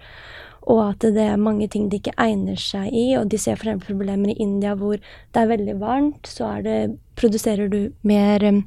Og 0.67 0.81
at 0.83 1.05
det 1.15 1.23
er 1.23 1.39
mange 1.39 1.69
ting 1.71 1.87
de 1.89 1.99
ikke 2.01 2.15
egner 2.19 2.57
seg 2.59 2.89
i. 2.91 3.05
Og 3.19 3.29
de 3.31 3.39
ser 3.39 3.57
f.eks. 3.57 3.85
problemer 3.85 4.33
i 4.33 4.39
India 4.43 4.73
hvor 4.77 4.97
det 4.97 5.41
er 5.41 5.51
veldig 5.53 5.77
varmt, 5.81 6.27
så 6.27 6.57
det, 6.65 6.97
produserer 7.17 7.69
du 7.71 7.93
mer 8.05 8.43
eh, 8.45 8.63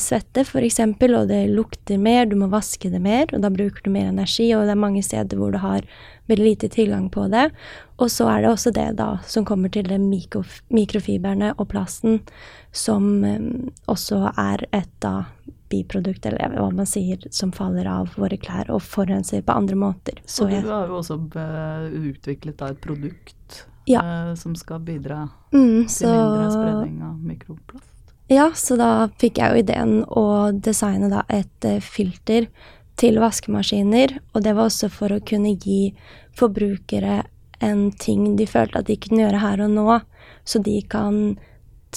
svette 0.00 0.40
f.eks., 0.40 0.78
og 0.80 1.26
det 1.28 1.40
lukter 1.52 1.98
mer, 2.00 2.24
du 2.26 2.36
må 2.40 2.46
vaske 2.48 2.88
det 2.88 3.00
mer, 3.04 3.26
og 3.34 3.42
da 3.44 3.50
bruker 3.52 3.84
du 3.84 3.90
mer 3.92 4.08
energi, 4.08 4.46
og 4.56 4.64
det 4.64 4.72
er 4.72 4.80
mange 4.80 5.02
steder 5.04 5.36
hvor 5.36 5.52
du 5.52 5.60
har 5.60 5.84
veldig 6.30 6.46
lite 6.46 6.68
tilgang 6.72 7.10
på 7.10 7.26
det. 7.28 7.50
Og 8.00 8.10
så 8.10 8.28
er 8.32 8.42
det 8.42 8.50
også 8.50 8.72
det 8.74 8.88
da 9.00 9.10
som 9.28 9.44
kommer 9.44 9.72
til 9.72 9.88
det 9.90 10.00
mikrof 10.00 10.60
mikrofiberne 10.72 11.52
og 11.58 11.68
plasten, 11.72 12.20
som 12.72 13.24
eh, 13.24 13.40
også 13.90 14.30
er 14.38 14.64
et 14.72 14.92
da 15.04 15.24
biprodukt, 15.70 16.24
eller 16.26 16.56
hva 16.56 16.70
man 16.74 16.88
sier, 16.88 17.22
som 17.30 17.52
faller 17.54 17.86
av 17.86 18.16
våre 18.18 18.38
klær 18.40 18.72
og 18.74 18.82
forurenser 18.82 19.44
på 19.46 19.54
andre 19.54 19.78
måter. 19.78 20.18
Så 20.26 20.48
og 20.48 20.56
du 20.56 20.72
har 20.72 20.90
jo 20.90 20.98
også 20.98 21.20
utviklet 21.20 22.58
da 22.58 22.72
et 22.72 22.80
produkt 22.82 23.62
ja. 23.90 24.02
eh, 24.02 24.34
som 24.40 24.56
skal 24.58 24.82
bidra 24.86 25.28
mm, 25.52 25.86
til 25.86 26.10
mindre 26.10 26.50
spredning 26.56 27.00
av 27.06 27.22
mikroplast? 27.22 27.89
Ja, 28.30 28.52
så 28.54 28.76
da 28.78 29.08
fikk 29.18 29.40
jeg 29.40 29.50
jo 29.50 29.62
ideen 29.64 29.94
å 30.06 30.24
designe 30.54 31.08
da 31.10 31.24
et 31.34 31.66
uh, 31.66 31.80
filter 31.82 32.46
til 33.00 33.18
vaskemaskiner, 33.18 34.20
og 34.30 34.44
det 34.44 34.52
var 34.54 34.68
også 34.68 34.86
for 34.94 35.10
å 35.10 35.22
kunne 35.26 35.56
gi 35.58 35.96
forbrukere 36.38 37.24
en 37.58 37.88
ting 37.98 38.36
de 38.38 38.46
følte 38.46 38.78
at 38.78 38.86
de 38.86 38.96
kunne 39.02 39.24
gjøre 39.24 39.40
her 39.42 39.64
og 39.64 39.74
nå, 39.74 39.98
så 40.46 40.62
de 40.62 40.76
kan 40.86 41.18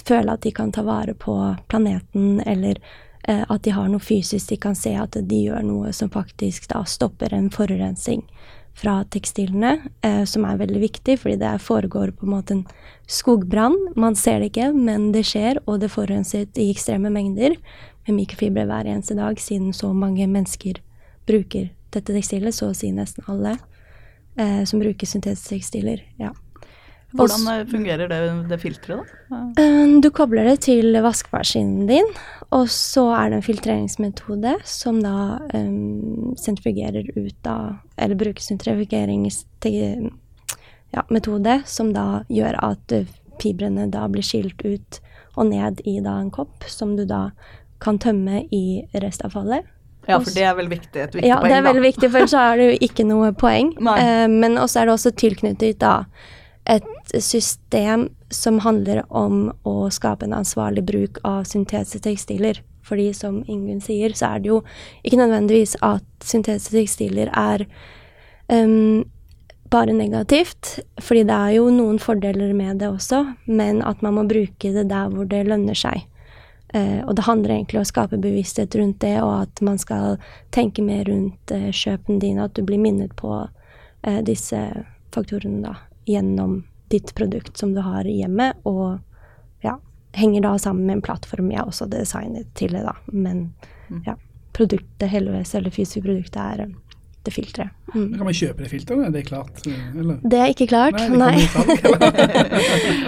føle 0.01 0.33
at 0.33 0.41
de 0.41 0.55
kan 0.57 0.73
ta 0.73 0.81
vare 0.87 1.13
på 1.13 1.35
planeten, 1.69 2.41
eller 2.41 2.81
eh, 3.27 3.45
at 3.45 3.61
de 3.67 3.75
har 3.77 3.93
noe 3.93 4.01
fysisk 4.01 4.55
de 4.55 4.57
kan 4.65 4.73
se 4.73 4.95
at 4.97 5.13
de 5.13 5.43
gjør 5.45 5.61
noe 5.69 5.93
som 5.93 6.09
faktisk 6.09 6.65
da 6.73 6.81
stopper 6.89 7.37
en 7.37 7.51
forurensning 7.53 8.25
fra 8.73 9.03
tekstilene, 9.13 9.77
eh, 10.01 10.23
som 10.25 10.45
er 10.45 10.57
veldig 10.57 10.81
viktig, 10.81 11.17
fordi 11.21 11.37
det 11.41 11.53
foregår 11.61 12.13
på 12.17 12.25
en 12.25 12.33
måte 12.33 12.55
en 12.57 12.63
skogbrann. 13.07 13.75
Man 13.95 14.15
ser 14.15 14.41
det 14.41 14.51
ikke, 14.51 14.71
men 14.73 15.11
det 15.13 15.25
skjer, 15.29 15.61
og 15.67 15.79
det 15.83 15.91
forurenset 15.93 16.57
i 16.57 16.71
ekstreme 16.73 17.11
mengder 17.13 17.55
med 18.07 18.17
mikrofibre 18.17 18.65
hver 18.65 18.89
eneste 18.89 19.15
dag, 19.19 19.39
siden 19.39 19.73
så 19.73 19.93
mange 19.93 20.27
mennesker 20.27 20.81
bruker 21.29 21.69
dette 21.93 22.13
tekstilet, 22.15 22.55
så 22.55 22.71
å 22.71 22.77
si 22.77 22.89
nesten 22.91 23.23
alle 23.29 23.57
eh, 24.35 24.63
som 24.65 24.81
bruker 24.81 25.07
syntetiske 25.07 25.55
tekstiler. 25.55 26.01
Ja. 26.19 26.33
Hvordan 27.13 27.47
eh, 27.51 27.65
fungerer 27.69 28.09
det, 28.09 28.19
det 28.49 28.57
filteret, 28.61 29.11
da? 29.29 29.41
Eh, 29.61 29.99
du 30.01 30.09
kobler 30.15 30.47
det 30.49 30.57
til 30.65 30.97
vaskemaskinen 31.05 31.85
din, 31.89 32.09
og 32.49 32.69
så 32.73 33.05
er 33.17 33.29
det 33.29 33.39
en 33.39 33.45
filtreringsmetode 33.45 34.55
som 34.67 35.01
da 35.03 35.39
um, 35.53 36.33
sentrifugerer 36.39 37.11
ut 37.15 37.49
av 37.49 37.77
Eller 37.97 38.17
bruker 38.17 38.41
sentrifugeringsmetode, 38.41 40.11
ja, 40.93 41.03
som 41.65 41.93
da 41.93 42.23
gjør 42.29 42.57
at 42.65 42.93
fibrene 43.41 43.87
da 43.93 44.07
blir 44.11 44.25
skilt 44.25 44.61
ut 44.65 44.99
og 45.35 45.49
ned 45.49 45.81
i 45.89 45.99
da 46.03 46.19
en 46.21 46.31
kopp, 46.33 46.65
som 46.69 46.95
du 46.97 47.05
da 47.09 47.29
kan 47.83 47.97
tømme 47.99 48.45
i 48.53 48.83
restavfallet. 48.93 49.65
Ja, 50.07 50.19
for 50.19 50.35
det 50.35 50.43
er 50.43 50.55
vel 50.57 50.69
viktig, 50.71 50.99
et 50.99 51.15
viktig 51.15 51.29
ja, 51.29 51.37
poeng, 51.39 51.47
da. 51.47 51.49
Ja, 51.49 51.53
det 51.53 51.57
er 51.57 51.67
veldig 51.69 51.83
viktig, 51.85 52.09
for 52.09 52.19
ellers 52.19 52.35
er 52.35 52.59
det 52.59 52.65
jo 52.67 52.77
ikke 52.89 53.05
noe 53.07 53.31
poeng. 53.39 53.71
Uh, 53.83 54.27
men 54.31 54.57
også 54.59 54.81
er 54.81 54.89
det 54.89 54.95
også 54.97 55.13
tilknyttet 55.19 55.79
da 55.83 55.93
et 56.69 57.15
system 57.19 58.07
som 58.33 58.59
handler 58.63 59.03
om 59.09 59.49
å 59.67 59.89
skape 59.91 60.25
en 60.25 60.37
ansvarlig 60.37 60.85
bruk 60.87 61.19
av 61.27 61.43
syntetiske 61.47 62.03
tekstiler. 62.07 62.61
Fordi 62.83 63.09
som 63.15 63.41
Ingunn 63.47 63.81
sier, 63.83 64.15
så 64.15 64.33
er 64.33 64.43
det 64.43 64.51
jo 64.51 64.61
ikke 65.03 65.19
nødvendigvis 65.21 65.77
at 65.83 66.05
syntetiske 66.23 66.75
tekstiler 66.75 67.31
er 67.31 67.65
um, 68.51 69.03
bare 69.73 69.95
negativt, 69.95 70.79
fordi 71.01 71.23
det 71.27 71.35
er 71.35 71.53
jo 71.57 71.69
noen 71.73 71.99
fordeler 72.01 72.51
med 72.53 72.81
det 72.83 72.91
også, 72.91 73.23
men 73.47 73.81
at 73.81 74.03
man 74.05 74.19
må 74.19 74.25
bruke 74.29 74.73
det 74.75 74.89
der 74.91 75.13
hvor 75.13 75.29
det 75.29 75.45
lønner 75.47 75.77
seg. 75.77 76.05
Uh, 76.73 77.05
og 77.05 77.15
det 77.17 77.27
handler 77.27 77.55
egentlig 77.55 77.79
om 77.79 77.85
å 77.85 77.91
skape 77.91 78.19
bevissthet 78.21 78.75
rundt 78.79 79.01
det, 79.03 79.15
og 79.21 79.45
at 79.45 79.63
man 79.65 79.79
skal 79.81 80.17
tenke 80.53 80.83
mer 80.85 81.05
rundt 81.09 81.53
uh, 81.53 81.69
kjøpene 81.71 82.21
dine, 82.21 82.47
at 82.47 82.55
du 82.57 82.63
blir 82.65 82.81
minnet 82.81 83.15
på 83.19 83.31
uh, 83.45 84.21
disse 84.25 84.59
faktorene 85.13 85.61
da, 85.63 85.75
gjennom 86.05 86.63
ditt 86.93 87.15
produkt 87.15 87.57
som 87.57 87.73
du 87.73 87.81
har 87.81 88.05
hjemme, 88.05 88.51
og 88.63 88.99
ja, 89.65 89.79
henger 90.13 90.45
da 90.45 90.57
sammen 90.61 90.85
med 90.85 90.99
en 90.99 91.01
plattform 91.05 91.51
jeg 91.51 91.65
også 91.65 91.87
designet 91.89 92.51
til 92.59 92.75
det, 92.75 92.83
da. 92.85 92.95
Men 93.07 93.47
mm. 93.89 94.03
ja, 94.05 94.17
produktet, 94.53 95.09
heldigvis, 95.09 95.55
eller 95.57 95.73
fysiske 95.73 96.03
produktet, 96.05 96.41
er 96.41 96.73
det 97.23 97.31
filteret. 97.31 97.71
Mm. 97.95 98.17
Kan 98.17 98.27
man 98.27 98.35
kjøpe 98.35 98.65
det 98.65 98.69
filteret? 98.69 99.07
Er 99.07 99.15
det 99.15 99.25
klart? 99.29 99.63
Eller? 99.67 100.19
Det 100.21 100.39
er 100.39 100.53
ikke 100.53 100.69
klart, 100.69 100.99
nei. 101.09 101.37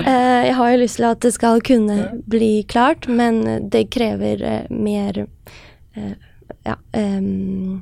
Eh, 0.05 0.41
jeg 0.45 0.53
har 0.53 0.69
jo 0.71 0.81
lyst 0.83 0.99
til 0.99 1.05
at 1.07 1.21
det 1.25 1.31
skal 1.33 1.61
kunne 1.65 1.95
ja. 1.97 2.09
bli 2.29 2.49
klart, 2.69 3.07
men 3.09 3.39
det 3.73 3.87
krever 3.93 4.43
mer 4.69 5.17
ja, 6.63 6.75
um, 6.93 7.79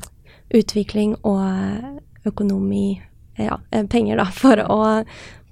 utvikling 0.54 1.16
og 1.28 2.26
økonomi 2.28 3.02
ja, 3.42 3.60
penger, 3.92 4.20
da, 4.22 4.26
for 4.44 4.62
å, 4.64 4.80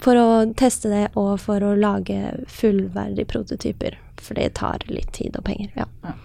for 0.01 0.19
å 0.19 0.27
teste 0.57 0.91
det 0.91 1.05
og 1.19 1.35
for 1.43 1.63
å 1.65 1.75
lage 1.77 2.35
fullverdige 2.51 3.29
prototyper. 3.31 4.00
For 4.21 4.38
det 4.38 4.53
tar 4.59 4.83
litt 4.91 5.13
tid 5.17 5.38
og 5.39 5.47
penger, 5.47 5.71
ja. 5.79 5.88
ja. 6.05 6.17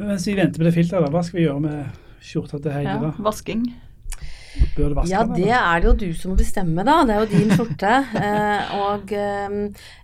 Mens 0.00 0.24
vi 0.26 0.36
venter 0.38 0.62
på 0.62 0.64
det 0.64 0.74
filteret, 0.74 1.12
hva 1.12 1.20
skal 1.24 1.38
vi 1.38 1.46
gjøre 1.46 1.64
med 1.66 2.22
skjorta 2.24 2.60
til 2.62 2.72
Heidi, 2.72 2.94
da? 3.02 3.10
Vasking. 3.22 3.66
Bør 4.76 4.92
du 4.92 4.96
vaske 4.98 5.12
ja, 5.12 5.22
det 5.28 5.48
er 5.56 5.80
det 5.82 5.88
jo 5.88 5.94
du 6.02 6.18
som 6.18 6.32
må 6.32 6.38
bestemme, 6.40 6.84
da. 6.86 6.98
Det 7.08 7.14
er 7.14 7.24
jo 7.24 7.30
din 7.30 7.54
skjorte. 7.54 7.94
eh, 8.26 8.74
og 8.82 9.14
eh, 9.16 9.56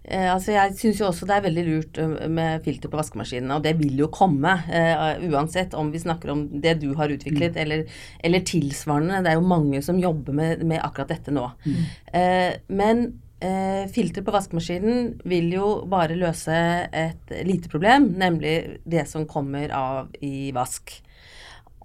eh, 0.05 0.29
altså 0.33 0.55
jeg 0.55 0.77
syns 0.81 1.03
jo 1.03 1.09
også 1.11 1.29
det 1.29 1.37
er 1.37 1.47
veldig 1.49 1.67
lurt 1.69 2.03
med 2.33 2.65
filter 2.67 2.93
på 2.93 3.01
vaskemaskinene, 3.01 3.59
og 3.59 3.67
det 3.67 3.77
vil 3.81 4.01
jo 4.05 4.11
komme. 4.15 4.57
Eh, 4.73 5.29
uansett 5.29 5.77
om 5.79 5.93
vi 5.95 6.03
snakker 6.03 6.35
om 6.35 6.45
det 6.65 6.79
du 6.83 6.91
har 6.99 7.13
utviklet 7.15 7.57
mm. 7.57 7.63
eller, 7.65 8.03
eller, 8.25 8.45
tilsvarende. 8.49 9.23
Det 9.25 9.33
er 9.33 9.41
jo 9.41 9.49
mange 9.55 9.85
som 9.85 10.01
jobber 10.01 10.37
med, 10.37 10.67
med 10.69 10.83
akkurat 10.85 11.13
dette 11.17 11.35
nå. 11.35 11.49
Mm. 11.65 11.81
Eh, 12.17 12.53
men 12.69 13.09
Eh, 13.41 13.87
filter 13.95 14.25
på 14.27 14.33
vaskemaskinen 14.35 15.13
vil 15.31 15.53
jo 15.55 15.67
bare 15.87 16.17
løse 16.19 16.55
et 16.91 17.31
lite 17.47 17.71
problem, 17.71 18.09
nemlig 18.19 18.81
det 18.83 19.05
som 19.07 19.29
kommer 19.31 19.71
av 19.71 20.09
i 20.27 20.51
vask. 20.55 20.91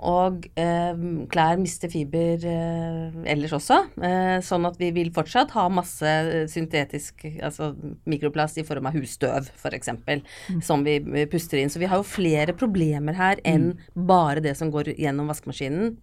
Og 0.03 0.48
eh, 0.60 1.03
klær 1.31 1.60
mister 1.62 1.91
fiber 1.91 2.43
eh, 2.50 3.19
ellers 3.33 3.55
også. 3.55 3.79
Eh, 4.03 4.38
sånn 4.45 4.67
at 4.67 4.79
vi 4.81 4.91
vil 4.95 5.12
fortsatt 5.15 5.53
ha 5.55 5.67
masse 5.72 6.07
eh, 6.07 6.45
syntetisk 6.51 7.25
altså 7.43 7.72
mikroplast 8.10 8.60
i 8.60 8.65
form 8.67 8.89
av 8.89 8.98
husstøv, 8.98 9.48
f.eks., 9.55 9.93
mm. 9.93 10.63
som 10.65 10.83
vi 10.86 11.00
puster 11.31 11.62
inn. 11.62 11.72
Så 11.74 11.81
vi 11.81 11.89
har 11.91 12.01
jo 12.01 12.07
flere 12.07 12.55
problemer 12.57 13.17
her 13.17 13.41
enn 13.48 13.72
mm. 13.74 14.03
bare 14.10 14.43
det 14.43 14.57
som 14.60 14.74
går 14.74 14.93
gjennom 14.98 15.31
vaskemaskinen. 15.31 15.95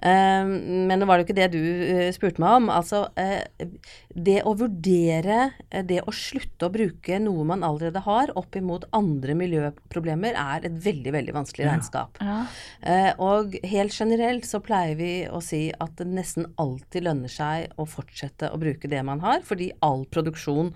Ehm, 0.00 0.86
men 0.88 1.00
det 1.00 1.06
var 1.08 1.20
jo 1.20 1.26
ikke 1.26 1.36
det 1.36 1.48
du 1.52 1.60
eh, 1.60 2.08
spurte 2.14 2.40
meg 2.40 2.56
om. 2.60 2.68
Altså, 2.72 3.02
eh, 3.20 3.68
det 4.14 4.38
å 4.48 4.54
vurdere 4.58 5.50
eh, 5.68 5.84
det 5.86 6.00
å 6.08 6.14
slutte 6.14 6.68
å 6.68 6.72
bruke 6.72 7.18
noe 7.22 7.44
man 7.48 7.64
allerede 7.66 8.02
har, 8.06 8.32
opp 8.40 8.56
imot 8.56 8.88
andre 8.96 9.36
miljøproblemer, 9.38 10.38
er 10.40 10.68
et 10.68 10.78
veldig, 10.86 11.14
veldig 11.18 11.36
vanskelig 11.36 11.68
regnskap. 11.68 12.20
Ja. 12.20 12.40
Ja. 12.80 13.12
Og 13.20 13.54
helt 13.66 13.94
generelt 13.94 14.46
så 14.48 14.60
pleier 14.64 14.96
vi 14.98 15.12
å 15.28 15.40
si 15.44 15.68
at 15.72 15.98
det 15.98 16.06
nesten 16.08 16.48
alltid 16.60 17.04
lønner 17.06 17.32
seg 17.32 17.74
å 17.80 17.86
fortsette 17.88 18.50
å 18.50 18.60
bruke 18.60 18.88
det 18.90 19.02
man 19.06 19.20
har, 19.24 19.42
fordi 19.46 19.70
all 19.84 20.06
produksjon 20.10 20.72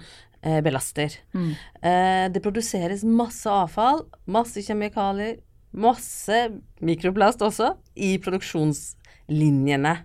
belaster. 0.64 1.14
Mm. 1.33 1.52
Det 2.35 2.43
produseres 2.45 3.04
masse 3.09 3.49
avfall, 3.49 4.02
masse 4.28 4.61
kjemikalier, 4.66 5.38
masse 5.73 6.40
mikroplast 6.85 7.45
også, 7.47 7.71
i 7.97 8.16
produksjons 8.23 8.90
linjene. 9.33 9.97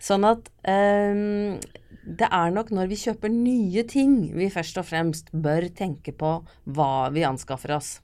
Sånn 0.00 0.24
at 0.24 0.48
um, 0.64 1.58
det 2.04 2.28
er 2.32 2.54
nok 2.54 2.72
når 2.74 2.88
vi 2.90 2.98
kjøper 3.02 3.32
nye 3.32 3.84
ting 3.88 4.30
vi 4.34 4.48
først 4.52 4.80
og 4.80 4.88
fremst 4.88 5.28
bør 5.32 5.68
tenke 5.76 6.14
på 6.16 6.38
hva 6.64 6.92
vi 7.14 7.26
anskaffer 7.28 7.76
oss. 7.76 7.98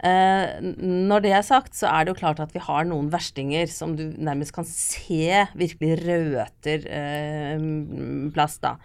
Eh, 0.00 0.60
når 0.80 1.24
det 1.26 1.32
er 1.36 1.44
sagt, 1.44 1.74
så 1.76 1.90
er 1.90 2.06
det 2.06 2.14
jo 2.14 2.20
klart 2.22 2.40
at 2.40 2.54
vi 2.54 2.62
har 2.64 2.86
noen 2.88 3.10
verstinger 3.12 3.68
som 3.68 3.92
du 3.98 4.06
nærmest 4.16 4.54
kan 4.56 4.64
se 4.64 5.44
virkelig 5.58 5.98
røter 6.00 6.86
eh, 6.88 7.64
plast, 8.32 8.62
da. 8.64 8.78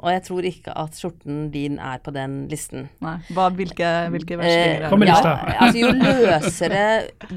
Og 0.00 0.12
jeg 0.14 0.22
tror 0.28 0.46
ikke 0.48 0.74
at 0.78 0.96
skjorten 0.96 1.48
din 1.52 1.80
er 1.82 1.98
på 2.04 2.14
den 2.14 2.44
listen. 2.50 2.86
Nei, 3.02 3.16
Hva, 3.34 3.48
Hvilke, 3.50 3.88
hvilke 4.14 4.38
verstinger 4.38 4.86
er 4.86 4.94
det? 4.94 5.08
Ja, 5.10 5.56
altså, 5.66 5.82
jo 5.82 5.90
løsere 5.98 6.84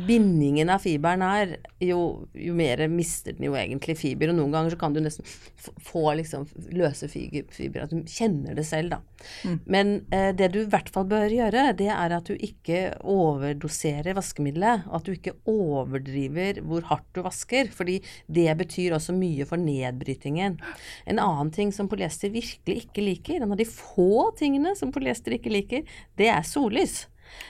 bindingen 0.08 0.70
av 0.72 0.84
fiberen 0.86 1.26
er, 1.26 1.58
jo, 1.84 2.00
jo 2.38 2.54
mer 2.56 2.86
mister 2.92 3.36
den 3.36 3.50
jo 3.50 3.58
egentlig 3.58 3.98
fiber. 4.00 4.32
Og 4.32 4.38
noen 4.38 4.54
ganger 4.54 4.76
så 4.76 4.82
kan 4.86 4.96
du 4.96 5.02
nesten 5.04 5.28
få 5.84 6.06
liksom 6.22 6.46
løse 6.78 7.10
fiber, 7.10 7.84
at 7.84 7.92
du 7.92 8.06
kjenner 8.06 8.54
det 8.56 8.68
selv, 8.70 8.94
da. 8.94 9.02
Mm. 9.44 9.60
Men 9.66 9.94
eh, 10.14 10.30
det 10.38 10.54
du 10.54 10.62
i 10.62 10.70
hvert 10.70 10.92
fall 10.94 11.10
bør 11.10 11.34
gjøre, 11.34 11.72
det 11.80 11.90
er 11.90 12.16
at 12.16 12.30
du 12.30 12.38
ikke 12.38 12.86
overfører 13.02 13.23
overdoserer 13.24 14.18
vaskemiddelet, 14.18 14.88
og 14.90 15.00
at 15.00 15.08
du 15.08 15.14
ikke 15.16 15.36
overdriver 15.50 16.62
hvor 16.68 16.86
hardt 16.90 17.10
du 17.16 17.24
vasker, 17.26 17.72
fordi 17.74 18.00
det 18.28 18.50
betyr 18.60 18.98
også 18.98 19.16
mye 19.18 19.48
for 19.50 19.62
nedbrytingen. 19.62 20.60
En 21.10 21.24
annen 21.24 21.54
ting 21.56 21.74
som 21.76 21.90
polyester 21.92 22.34
virkelig 22.34 22.86
ikke 22.88 23.08
liker, 23.08 23.42
en 23.42 23.56
av 23.56 23.60
de 23.60 23.70
få 23.70 24.30
tingene 24.40 24.76
som 24.80 24.94
polyester 24.94 25.38
ikke 25.38 25.54
liker, 25.54 25.90
det 26.20 26.32
er 26.34 26.46
sollys. 26.48 27.04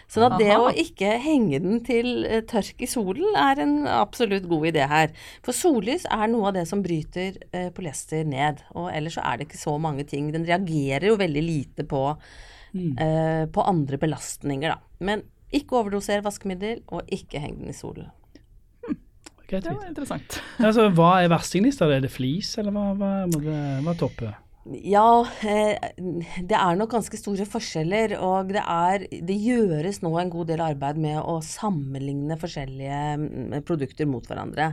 Så 0.07 0.21
at 0.25 0.35
det 0.39 0.53
å 0.55 0.69
ikke 0.69 1.15
henge 1.23 1.59
den 1.63 1.81
til 1.85 2.25
eh, 2.27 2.43
tørk 2.47 2.83
i 2.85 2.89
solen 2.89 3.35
er 3.39 3.61
en 3.63 3.75
absolutt 3.89 4.45
god 4.51 4.69
idé 4.69 4.87
her. 4.89 5.13
For 5.45 5.55
sollys 5.55 6.05
er 6.11 6.29
noe 6.31 6.51
av 6.51 6.57
det 6.57 6.65
som 6.69 6.83
bryter 6.85 7.39
eh, 7.51 7.69
polyester 7.75 8.25
ned. 8.27 8.61
Og 8.77 8.91
ellers 8.93 9.17
så 9.17 9.25
er 9.27 9.39
det 9.39 9.49
ikke 9.49 9.61
så 9.63 9.75
mange 9.81 10.05
ting. 10.09 10.31
Den 10.35 10.47
reagerer 10.47 11.09
jo 11.09 11.19
veldig 11.19 11.43
lite 11.43 11.87
på, 11.89 12.03
mm. 12.75 12.91
eh, 12.93 13.43
på 13.53 13.67
andre 13.73 13.99
belastninger, 14.01 14.75
da. 14.75 14.99
Men 15.03 15.25
ikke 15.55 15.79
overdoser 15.79 16.23
vaskemiddel, 16.25 16.83
og 16.93 17.09
ikke 17.13 17.41
heng 17.43 17.59
den 17.61 17.73
i 17.73 17.77
solen. 17.77 18.11
Hmm. 18.83 18.99
Det 19.49 19.65
var 19.69 19.87
interessant. 19.87 20.39
altså, 20.67 20.89
hva 20.95 21.15
er 21.21 21.33
verstinglista? 21.33 21.89
Er 21.89 22.05
det 22.05 22.13
flis, 22.13 22.55
eller 22.61 22.75
hva, 22.75 22.87
hva, 22.97 23.11
hva, 23.33 23.59
hva 23.85 23.97
topper? 23.99 24.33
Ja, 24.63 25.25
eh, 25.43 25.75
det 26.39 26.55
er 26.55 26.77
nok 26.79 26.93
ganske 26.93 27.17
store 27.19 27.45
forskjeller. 27.49 28.15
Og 28.23 28.53
det, 28.53 28.63
er, 28.63 29.07
det 29.11 29.35
gjøres 29.43 29.99
nå 30.05 30.13
en 30.19 30.31
god 30.31 30.53
del 30.53 30.63
arbeid 30.63 31.01
med 31.03 31.19
å 31.19 31.41
sammenligne 31.43 32.37
forskjellige 32.39 33.01
mm, 33.19 33.57
produkter 33.67 34.07
mot 34.07 34.23
hverandre. 34.29 34.71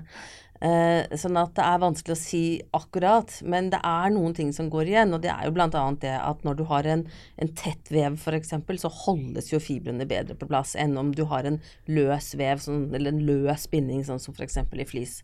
Eh, 0.61 1.17
sånn 1.17 1.38
at 1.40 1.55
det 1.57 1.64
er 1.64 1.81
vanskelig 1.81 2.12
å 2.12 2.21
si 2.21 2.43
akkurat. 2.76 3.33
Men 3.49 3.71
det 3.73 3.81
er 3.87 4.12
noen 4.12 4.35
ting 4.37 4.52
som 4.57 4.69
går 4.73 4.90
igjen. 4.93 5.14
Og 5.16 5.23
det 5.25 5.33
er 5.33 5.46
jo 5.49 5.55
bl.a. 5.57 5.68
det 6.03 6.14
at 6.18 6.44
når 6.46 6.59
du 6.59 6.64
har 6.68 6.88
en, 6.90 7.07
en 7.40 7.53
tett 7.57 7.92
vev 7.92 8.18
f.eks., 8.20 8.53
så 8.81 8.92
holdes 9.03 9.51
jo 9.53 9.61
fibrene 9.62 10.07
bedre 10.09 10.37
på 10.38 10.49
plass 10.51 10.77
enn 10.79 10.96
om 11.01 11.14
du 11.16 11.25
har 11.31 11.49
en 11.49 11.59
løs 11.90 12.33
vev, 12.38 12.61
sånn, 12.64 12.88
eller 12.96 13.14
en 13.14 13.25
løs 13.27 13.66
binding, 13.73 14.05
sånn 14.07 14.20
som 14.23 14.37
f.eks. 14.37 14.61
i 14.61 14.88
flis. 14.88 15.20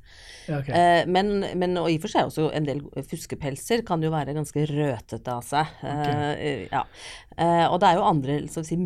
Ja, 0.49 0.61
okay. 0.61 0.72
eh, 0.72 1.03
men, 1.11 1.44
men, 1.59 1.77
og 1.81 1.90
i 1.92 1.99
og 2.01 2.07
for 2.07 2.12
seg 2.12 2.31
også 2.31 2.49
en 2.57 2.68
del 2.68 2.83
fuskepelser 2.96 3.85
kan 3.87 4.03
jo 4.05 4.12
være 4.14 4.37
ganske 4.37 4.66
røtete 4.72 5.37
av 5.37 5.44
seg. 5.46 5.77
Okay. 5.83 6.35
Eh, 6.37 6.66
ja. 6.72 6.85
Eh, 7.37 7.66
og 7.68 7.81
det 7.83 7.88
er 7.88 7.99
jo 7.99 8.07
andre 8.09 8.38
si, 8.49 8.79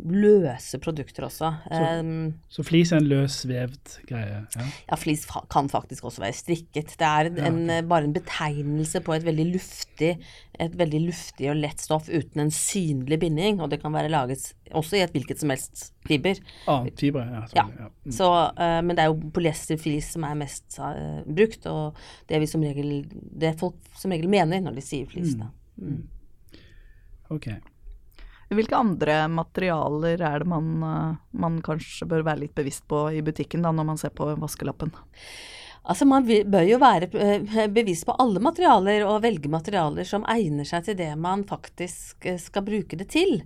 løse 0.00 0.80
produkter 0.80 1.26
også. 1.28 1.52
Så, 1.68 1.80
um, 2.00 2.32
så, 2.48 2.64
flis 2.64 2.92
er 2.92 3.02
en 3.02 3.10
løsvevd 3.10 3.94
greie? 4.08 4.42
Ja, 4.56 4.68
ja 4.88 4.98
flis 5.00 5.26
kan 5.52 5.68
faktisk 5.72 6.08
også 6.08 6.24
være 6.24 6.38
strikket. 6.38 6.96
Det 6.98 7.08
er 7.08 7.28
en, 7.30 7.64
ja, 7.66 7.80
okay. 7.80 7.88
bare 7.90 8.08
en 8.08 8.16
betegnelse 8.16 9.02
på 9.04 9.16
et 9.18 9.28
veldig 9.28 9.50
luftig 9.52 10.16
et 10.58 10.74
veldig 10.78 11.00
luftig 11.06 11.48
og 11.52 11.58
lett 11.60 11.82
stoff 11.82 12.08
uten 12.10 12.42
en 12.42 12.52
synlig 12.54 13.20
binding. 13.22 13.62
Og 13.62 13.70
det 13.72 13.80
kan 13.82 13.94
være 13.94 14.10
laget 14.12 14.52
også 14.76 14.98
i 14.98 15.04
et 15.04 15.14
hvilket 15.14 15.42
som 15.42 15.52
helst 15.52 15.84
fiber. 16.08 16.40
Ah, 16.70 16.86
fiber, 16.98 17.28
ja. 17.30 17.44
ja. 17.54 17.66
ja. 17.84 17.88
Mm. 18.04 18.14
Så, 18.14 18.28
uh, 18.58 18.80
men 18.84 18.96
det 18.96 19.04
er 19.04 19.12
jo 19.12 19.32
polyesterflis 19.34 20.12
som 20.16 20.26
er 20.28 20.38
mest 20.40 20.80
uh, 20.82 21.22
brukt, 21.24 21.66
og 21.70 21.98
det, 22.28 22.42
vi 22.42 22.50
som 22.50 22.64
regel, 22.64 23.02
det 23.12 23.56
folk 23.60 23.78
som 23.98 24.14
regel 24.14 24.30
mener 24.32 24.62
når 24.64 24.78
de 24.78 24.84
sier 24.84 25.08
flis. 25.10 25.36
Mm. 25.36 25.44
Da. 25.44 25.50
Mm. 25.84 26.62
Ok. 27.36 27.50
Hvilke 28.48 28.78
andre 28.78 29.26
materialer 29.28 30.22
er 30.24 30.40
det 30.40 30.48
man, 30.48 30.68
eh, 30.82 31.16
man, 31.36 31.60
kanskje 31.64 32.08
bør 32.08 32.24
være 32.24 32.46
litt 32.46 32.56
bevisst 32.56 32.86
på 32.88 33.08
i 33.12 33.22
butikken 33.24 33.64
da, 33.64 33.72
når 33.72 33.88
man 33.90 34.00
ser 34.00 34.14
på 34.16 34.30
vaskelappen? 34.40 34.94
Altså 35.88 36.04
Man 36.04 36.24
bør 36.24 36.64
jo 36.68 36.78
være 36.80 37.08
eh, 37.16 37.68
bevisst 37.72 38.04
på 38.08 38.16
alle 38.20 38.40
materialer 38.44 39.04
og 39.08 39.22
velge 39.24 39.48
materialer 39.52 40.04
som 40.08 40.26
egner 40.28 40.68
seg 40.68 40.84
til 40.84 40.98
det 40.98 41.12
man 41.16 41.44
faktisk 41.48 42.26
eh, 42.28 42.40
skal 42.40 42.64
bruke 42.66 42.96
det 43.00 43.08
til. 43.12 43.42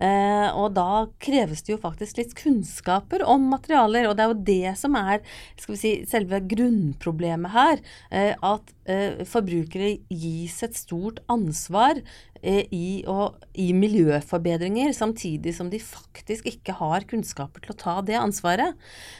Eh, 0.00 0.48
og 0.56 0.72
da 0.78 1.06
kreves 1.22 1.64
det 1.66 1.74
jo 1.74 1.80
faktisk 1.82 2.20
litt 2.20 2.34
kunnskaper 2.38 3.24
om 3.28 3.50
materialer, 3.52 4.08
og 4.08 4.16
det 4.16 4.24
er 4.24 4.32
jo 4.32 4.42
det 4.50 4.74
som 4.80 4.96
er 4.96 5.20
skal 5.60 5.74
vi 5.74 5.80
si, 5.80 5.94
selve 6.08 6.40
grunnproblemet 6.50 7.54
her. 7.54 7.84
Eh, 8.10 8.32
at 8.34 8.74
eh, 8.90 9.22
forbrukere 9.28 9.98
gis 10.08 10.60
et 10.64 10.76
stort 10.78 11.20
ansvar 11.30 12.00
eh, 12.40 12.64
i, 12.72 13.02
og, 13.10 13.40
i, 13.52 13.70
miljøforbedringer, 13.76 14.92
samtidig 14.96 15.54
som 15.56 15.70
de 15.72 15.80
faktisk 15.82 16.48
ikke 16.48 16.76
har 16.80 17.06
kunnskaper 17.10 17.64
til 17.64 17.74
å 17.74 17.78
ta 17.80 17.96
det 18.06 18.18
ansvaret. 18.20 18.78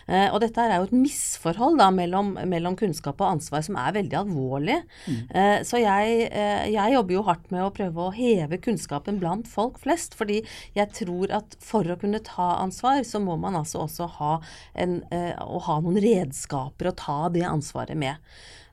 Eh, 0.08 0.28
og 0.30 0.40
dette 0.44 0.64
er 0.64 0.78
jo 0.78 0.88
et 0.88 0.96
misforhold 0.96 1.80
da, 1.80 1.90
mellom, 1.94 2.34
mellom, 2.50 2.78
kunnskap 2.80 3.20
og 3.20 3.34
ansvar 3.34 3.64
som 3.66 3.78
er 3.80 3.96
veldig 3.98 4.20
alvorlig. 4.22 4.80
Mm. 5.06 5.20
Eh, 5.28 5.58
så 5.66 5.82
jeg, 5.82 6.30
jeg 6.72 6.96
jobber 6.96 7.18
jo 7.18 7.26
hardt 7.28 7.52
med 7.52 7.66
å 7.66 7.72
prøve 7.74 8.06
å 8.06 8.14
heve 8.14 8.60
kunnskapen 8.62 9.20
blant 9.20 9.50
folk 9.50 9.80
flest. 9.82 10.16
fordi 10.18 10.40
jeg 10.76 10.92
tror 11.02 11.34
at 11.40 11.58
for 11.64 11.86
å 11.88 11.98
kunne 12.00 12.22
ta 12.26 12.54
ansvar, 12.60 13.02
så 13.06 13.22
må 13.22 13.36
man 13.40 13.58
altså 13.58 13.84
også 13.86 14.08
ha, 14.20 14.38
en, 14.78 15.00
uh, 15.12 15.60
ha 15.66 15.80
noen 15.82 16.00
redskaper 16.02 16.90
å 16.90 16.96
ta 16.98 17.20
det 17.34 17.46
ansvaret 17.48 17.98
med. 17.98 18.20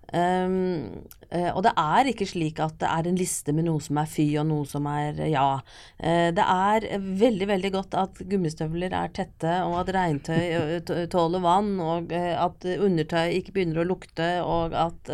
Um, 0.07 1.03
og 1.27 1.57
det 1.65 1.73
er 1.75 2.07
ikke 2.07 2.23
slik 2.29 2.62
at 2.63 2.77
det 2.79 2.88
er 2.88 3.10
en 3.10 3.17
liste 3.19 3.51
med 3.51 3.65
noe 3.67 3.81
som 3.83 3.97
er 3.99 4.05
fy 4.07 4.23
og 4.39 4.45
noe 4.47 4.63
som 4.69 4.86
er 4.88 5.17
ja. 5.27 5.57
Uh, 5.99 6.29
det 6.31 6.45
er 6.45 6.88
veldig 7.03 7.49
veldig 7.49 7.71
godt 7.73 7.97
at 7.99 8.21
gummistøvler 8.31 8.95
er 8.95 9.12
tette, 9.17 9.57
og 9.67 9.81
at 9.81 9.91
regntøy 9.97 10.79
tåler 11.12 11.43
vann, 11.43 11.73
og 11.83 12.15
at 12.15 12.69
undertøy 12.77 13.36
ikke 13.41 13.57
begynner 13.57 13.83
å 13.83 13.89
lukte, 13.89 14.29
og 14.45 14.77
at 14.77 15.12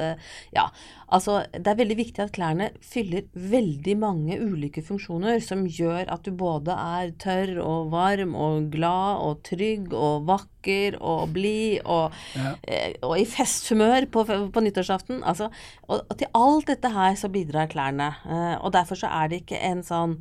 ja. 0.54 0.68
Altså, 1.14 1.44
det 1.54 1.70
er 1.70 1.78
veldig 1.78 1.98
viktig 2.00 2.24
at 2.24 2.32
klærne 2.34 2.70
fyller 2.82 3.28
veldig 3.38 3.94
mange 4.02 4.38
ulike 4.42 4.82
funksjoner 4.86 5.38
som 5.46 5.66
gjør 5.70 6.10
at 6.10 6.26
du 6.26 6.32
både 6.38 6.74
er 6.74 7.12
tørr 7.22 7.60
og 7.62 7.92
varm 7.94 8.34
og 8.34 8.72
glad 8.74 9.22
og 9.22 9.44
trygg 9.46 9.94
og 9.94 10.26
vakker 10.30 10.98
og 10.98 11.36
blid 11.36 11.84
og, 11.84 12.16
ja. 12.34 12.56
eh, 12.66 12.96
og, 13.04 13.18
i 13.22 13.28
festhumør 13.30 14.08
på, 14.14 14.24
på 14.26 14.64
nyttårsaften. 14.66 15.22
Altså, 15.22 15.52
og, 15.86 16.00
og, 16.00 16.16
til 16.18 16.32
alt 16.40 16.72
dette 16.72 16.94
her 16.96 17.20
så 17.20 17.30
bidrar 17.34 17.70
klærne. 17.70 18.10
Eh, 18.26 18.56
og 18.58 18.74
derfor 18.74 18.98
så 19.04 19.12
er 19.14 19.30
det 19.30 19.44
ikke 19.44 19.62
en 19.70 19.86
sånn 19.86 20.18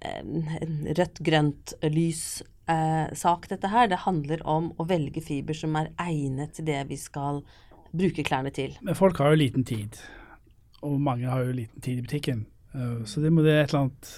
eh, 0.00 0.22
rødt-grønt-lys 0.96 2.24
eh, 2.72 3.12
sak, 3.20 3.50
dette 3.52 3.74
her. 3.74 3.92
Det 3.92 4.00
handler 4.06 4.46
om 4.48 4.72
å 4.80 4.88
velge 4.88 5.20
fiber 5.24 5.60
som 5.60 5.76
er 5.76 5.92
egnet 6.00 6.56
til 6.56 6.70
det 6.72 6.80
vi 6.88 7.00
skal 7.00 7.44
bruke 7.92 8.24
klærne 8.24 8.52
til. 8.54 8.80
Men 8.80 8.96
folk 8.96 9.20
har 9.20 9.34
jo 9.34 9.42
liten 9.44 9.68
tid 9.68 10.00
og 10.82 10.98
mange 11.00 11.30
har 11.30 11.44
jo 11.46 11.54
liten 11.56 11.84
tid 11.84 12.00
i 12.00 12.04
butikken. 12.06 12.46
Uh, 12.74 13.04
så 13.08 13.20
det 13.20 13.32
må 13.32 13.44
det 13.44 13.54
et 13.54 13.72
eller 13.72 13.86
annet 13.86 14.12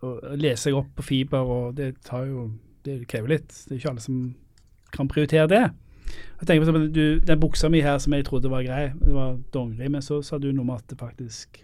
å 0.00 0.14
lese 0.40 0.68
seg 0.68 0.78
opp 0.78 0.92
på 0.96 1.06
fiber, 1.06 1.44
og 1.44 1.78
det 1.78 1.94
tar 2.06 2.26
jo 2.30 2.50
Det 2.80 3.02
krever 3.04 3.28
litt. 3.28 3.50
Det 3.68 3.74
er 3.74 3.76
ikke 3.76 3.90
alle 3.90 4.00
som 4.00 4.20
kan 4.96 5.08
prioritere 5.08 5.48
det. 5.52 5.64
Jeg 6.40 6.46
tenker 6.48 6.70
på 6.72 6.80
du, 6.88 7.20
Den 7.20 7.40
buksa 7.40 7.68
mi 7.68 7.82
her 7.84 7.98
som 8.00 8.14
jeg 8.16 8.24
trodde 8.24 8.48
var 8.48 8.64
grei, 8.64 8.86
det 8.96 9.12
var 9.12 9.36
dongeri, 9.52 9.90
men 9.92 10.00
så 10.00 10.22
sa 10.24 10.38
du 10.40 10.48
noe 10.48 10.64
om 10.64 10.72
at 10.72 10.86
det 10.88 10.96
faktisk 10.98 11.60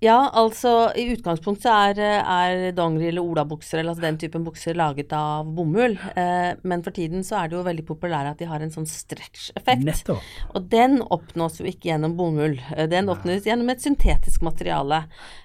Ja, 0.00 0.30
altså 0.32 0.70
i 0.96 1.02
utgangspunktet 1.12 1.68
er, 1.68 1.98
er 2.24 2.70
dongeri 2.72 3.10
eller 3.10 3.20
olabukser 3.20 3.82
eller 3.82 3.92
altså 3.92 4.06
den 4.06 4.16
typen 4.22 4.46
bukser 4.46 4.76
laget 4.78 5.12
av 5.12 5.48
bomull. 5.52 5.98
Eh, 6.16 6.54
men 6.64 6.80
for 6.86 6.96
tiden 6.96 7.20
så 7.26 7.36
er 7.42 7.50
det 7.50 7.58
jo 7.58 7.64
veldig 7.66 7.84
populære 7.84 8.30
at 8.32 8.40
de 8.40 8.48
har 8.48 8.64
en 8.64 8.72
sånn 8.72 8.88
stretch-effekt. 8.88 9.84
Nettopp. 9.84 10.30
Og 10.56 10.70
den 10.72 11.02
oppnås 11.04 11.60
jo 11.60 11.66
ikke 11.68 11.90
gjennom 11.90 12.14
bomull. 12.16 12.56
Eh, 12.72 12.88
Den 12.88 13.12
oppnås 13.12 13.44
gjennom 13.44 13.68
et 13.74 13.84
syntetisk 13.84 14.40
materiale. 14.46 15.02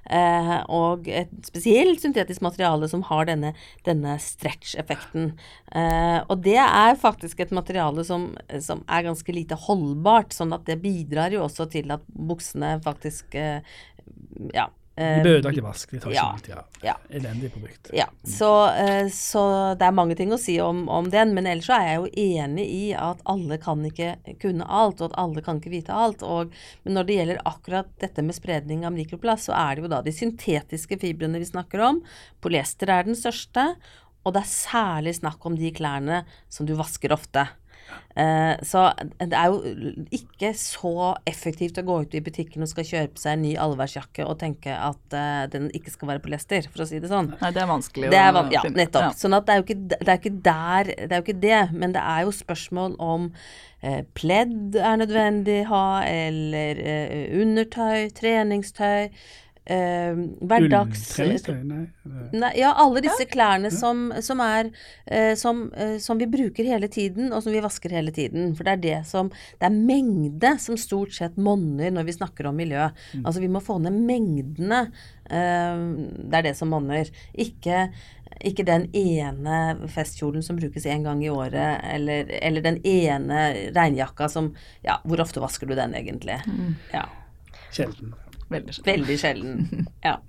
Eh, 0.07 0.53
og 0.71 1.09
et 1.11 1.33
spesielt 1.49 1.99
syntetisk 2.05 2.45
materiale 2.45 2.87
som 2.87 3.03
har 3.09 3.27
denne, 3.27 3.51
denne 3.83 4.15
stretch-effekten. 4.23 5.33
Eh, 5.75 6.21
og 6.29 6.45
det 6.47 6.61
er 6.63 6.95
faktisk 7.01 7.43
et 7.43 7.51
materiale 7.51 8.07
som, 8.07 8.29
som 8.63 8.85
er 8.87 9.03
ganske 9.09 9.35
lite 9.35 9.59
holdbart, 9.67 10.31
sånn 10.31 10.55
at 10.55 10.63
det 10.69 10.79
bidrar 10.79 11.35
jo 11.35 11.43
også 11.43 11.67
til 11.75 11.91
at 11.91 12.07
buksene 12.07 12.77
faktisk 12.85 13.35
eh, 13.35 13.59
ja. 14.53 14.69
Eh, 14.97 15.27
i 15.27 15.59
vask. 15.59 15.91
De 15.91 15.99
tar 15.99 16.11
ikke 16.11 16.15
ja, 16.15 16.25
lang 16.29 16.39
tid. 16.39 16.53
Ja. 16.55 16.63
ja. 16.81 16.93
Elendig 17.17 17.49
produkt. 17.53 17.89
Ja, 17.93 18.05
så, 18.23 18.69
eh, 18.71 19.09
så 19.11 19.41
det 19.75 19.89
er 19.89 19.95
mange 19.95 20.15
ting 20.15 20.31
å 20.31 20.39
si 20.39 20.55
om, 20.63 20.85
om 20.87 21.09
den, 21.11 21.33
men 21.35 21.49
ellers 21.51 21.67
så 21.67 21.75
er 21.75 21.89
jeg 21.89 21.97
jo 21.99 22.39
enig 22.39 22.67
i 22.71 22.85
at 22.95 23.19
alle 23.27 23.57
kan 23.59 23.83
ikke 23.83 24.13
kunne 24.39 24.63
alt, 24.63 25.01
og 25.01 25.11
at 25.11 25.19
alle 25.19 25.43
kan 25.43 25.59
ikke 25.59 25.73
vite 25.73 25.91
alt. 25.91 26.23
Og, 26.23 26.55
men 26.87 26.95
når 26.95 27.09
det 27.09 27.19
gjelder 27.19 27.43
akkurat 27.51 27.91
dette 27.99 28.23
med 28.23 28.39
spredning 28.39 28.87
av 28.87 28.95
mikroplast, 28.95 29.49
så 29.49 29.57
er 29.59 29.75
det 29.75 29.83
jo 29.83 29.91
da 29.97 29.99
de 30.05 30.15
syntetiske 30.15 31.01
fibrene 31.03 31.43
vi 31.43 31.51
snakker 31.51 31.83
om. 31.83 31.99
Polyester 32.39 32.95
er 32.95 33.09
den 33.09 33.19
største, 33.19 33.73
og 34.23 34.33
det 34.33 34.45
er 34.45 34.53
særlig 34.53 35.17
snakk 35.19 35.43
om 35.45 35.59
de 35.59 35.75
klærne 35.75 36.23
som 36.47 36.65
du 36.65 36.71
vasker 36.79 37.11
ofte. 37.13 37.49
Eh, 38.15 38.55
så 38.63 38.85
det 39.19 39.35
er 39.35 39.51
jo 39.51 39.59
ikke 40.15 40.53
så 40.55 40.91
effektivt 41.27 41.77
å 41.81 41.83
gå 41.85 41.97
ut 42.05 42.15
i 42.15 42.21
butikken 42.23 42.63
og 42.63 42.69
skal 42.71 42.87
kjøpe 42.87 43.19
seg 43.19 43.33
en 43.35 43.43
ny 43.43 43.51
allværsjakke 43.59 44.23
og 44.25 44.37
tenke 44.39 44.71
at 44.71 45.15
eh, 45.19 45.43
den 45.51 45.67
ikke 45.75 45.91
skal 45.93 46.13
være 46.13 46.23
polyester, 46.23 46.69
for 46.71 46.85
å 46.85 46.87
si 46.89 47.01
det 47.03 47.11
sånn. 47.11 47.33
Nei, 47.41 47.51
det 47.55 47.61
er 47.65 47.69
vanskelig 47.73 48.09
Det 48.15 48.21
er, 48.21 48.31
van- 48.37 48.51
ja, 48.55 48.63
nettopp. 48.69 49.09
Ja. 49.09 49.13
Sånn 49.19 49.35
at 49.37 49.45
det 49.49 49.55
er 49.57 49.63
ikke, 49.65 49.77
det 49.91 50.01
er 50.07 50.15
jo 50.15 50.23
ikke 50.23 50.43
der 50.47 50.91
Det 50.95 51.11
er 51.11 51.15
jo 51.19 51.25
ikke 51.27 51.39
det, 51.43 51.61
men 51.75 51.95
det 51.97 52.03
er 52.15 52.25
jo 52.25 52.35
spørsmål 52.39 52.95
om 53.03 53.29
eh, 53.83 54.01
pledd 54.17 54.79
er 54.79 55.01
nødvendig 55.03 55.59
å 55.65 55.69
ha, 55.75 55.85
eller 56.07 56.81
undertøy, 57.41 58.09
treningstøy, 58.15 59.09
eh, 59.65 60.17
hverdags... 60.41 61.03
Nei. 61.19 61.85
Nei, 62.35 62.51
ja, 62.59 62.71
alle 62.81 63.01
disse 63.05 63.25
klærne 63.29 63.71
som, 63.73 64.07
som 64.23 64.41
er 64.45 64.69
eh, 65.05 65.33
som, 65.39 65.65
eh, 65.73 65.97
som 66.03 66.19
vi 66.21 66.27
bruker 66.29 66.67
hele 66.67 66.89
tiden, 66.91 67.31
og 67.33 67.43
som 67.43 67.55
vi 67.55 67.63
vasker 67.63 67.95
hele 67.95 68.13
tiden. 68.15 68.53
For 68.57 68.67
det 68.67 68.75
er 68.75 68.83
det 68.85 68.99
som 69.09 69.31
Det 69.31 69.69
er 69.69 69.75
mengde 69.75 70.55
som 70.61 70.77
stort 70.79 71.15
sett 71.17 71.37
monner 71.37 71.93
når 71.93 72.09
vi 72.09 72.17
snakker 72.19 72.49
om 72.49 72.57
miljø. 72.59 72.89
Altså 73.23 73.41
vi 73.43 73.51
må 73.51 73.63
få 73.63 73.79
ned 73.83 73.97
mengdene. 74.05 74.85
eh, 75.29 75.81
det 76.29 76.39
er 76.39 76.49
det 76.49 76.55
som 76.57 76.69
monner. 76.69 77.09
Ikke 77.33 77.89
ikke 78.45 78.65
den 78.67 78.89
ene 78.93 79.87
festkjolen 79.87 80.43
som 80.43 80.57
brukes 80.59 80.85
én 80.85 81.05
gang 81.05 81.21
i 81.23 81.29
året, 81.31 81.79
eller, 81.93 82.27
eller 82.41 82.61
den 82.61 82.81
ene 82.83 83.71
regnjakka 83.75 84.27
som 84.29 84.53
Ja, 84.83 84.99
hvor 85.05 85.21
ofte 85.23 85.39
vasker 85.39 85.69
du 85.69 85.75
den 85.77 85.95
egentlig? 85.95 86.41
Ja. 86.93 87.05
Sjelden. 87.71 88.13
Veldig 88.53 88.77
sjelden. 88.77 88.91
Veldig 88.93 89.19
sjelden. 89.19 89.87
Ja. 90.05 90.19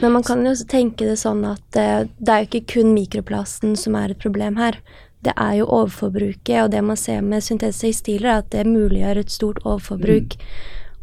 Men 0.00 0.14
man 0.14 0.24
kan 0.24 0.40
jo 0.46 0.54
også 0.54 0.64
tenke 0.70 1.04
det 1.04 1.18
sånn 1.20 1.42
at 1.44 1.76
eh, 1.76 2.06
det 2.16 2.32
er 2.32 2.40
jo 2.40 2.48
ikke 2.48 2.72
kun 2.72 2.94
mikroplasten 2.96 3.76
som 3.76 3.98
er 3.98 4.14
et 4.14 4.22
problem 4.22 4.56
her. 4.56 4.78
Det 5.26 5.34
er 5.36 5.58
jo 5.58 5.66
overforbruket, 5.66 6.62
og 6.62 6.70
det 6.72 6.80
man 6.86 6.96
ser 6.96 7.20
med 7.26 7.44
syntetiske 7.44 7.90
tekstiler, 7.90 8.28
er 8.30 8.42
at 8.44 8.50
det 8.54 8.64
muliggjør 8.70 9.20
et 9.20 9.34
stort 9.34 9.60
overforbruk. 9.64 10.38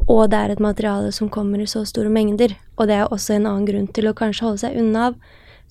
Og 0.08 0.30
det 0.32 0.40
er 0.40 0.54
et 0.54 0.64
materiale 0.64 1.12
som 1.14 1.30
kommer 1.30 1.62
i 1.62 1.68
så 1.70 1.84
store 1.86 2.10
mengder. 2.10 2.56
Og 2.78 2.90
det 2.90 2.98
er 2.98 3.12
også 3.12 3.36
en 3.36 3.50
annen 3.50 3.68
grunn 3.68 3.90
til 3.94 4.10
å 4.10 4.16
kanskje 4.18 4.48
holde 4.48 4.64
seg 4.64 4.80
unna 4.80 5.10
av 5.12 5.20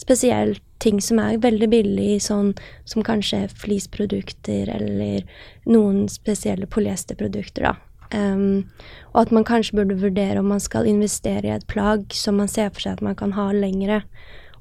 spesielt 0.00 0.62
ting 0.82 1.00
som 1.00 1.20
er 1.22 1.40
veldig 1.40 1.68
billig, 1.72 2.18
sånn 2.22 2.52
som 2.88 3.04
kanskje 3.06 3.46
flisprodukter 3.62 4.68
eller 4.74 5.22
noen 5.70 6.04
spesielle 6.12 6.68
polyesterprodukter, 6.68 7.70
da. 7.70 7.76
Ehm, 8.14 8.66
og 9.12 9.24
at 9.24 9.32
man 9.34 9.46
kanskje 9.46 9.78
burde 9.78 9.98
vurdere 10.00 10.38
om 10.40 10.52
man 10.52 10.62
skal 10.62 10.88
investere 10.90 11.48
i 11.48 11.54
et 11.54 11.66
plagg 11.70 12.14
som 12.14 12.38
man 12.40 12.50
ser 12.50 12.70
for 12.74 12.84
seg 12.84 12.98
at 12.98 13.04
man 13.04 13.18
kan 13.18 13.34
ha 13.38 13.50
lengre. 13.54 14.02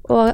Og 0.10 0.34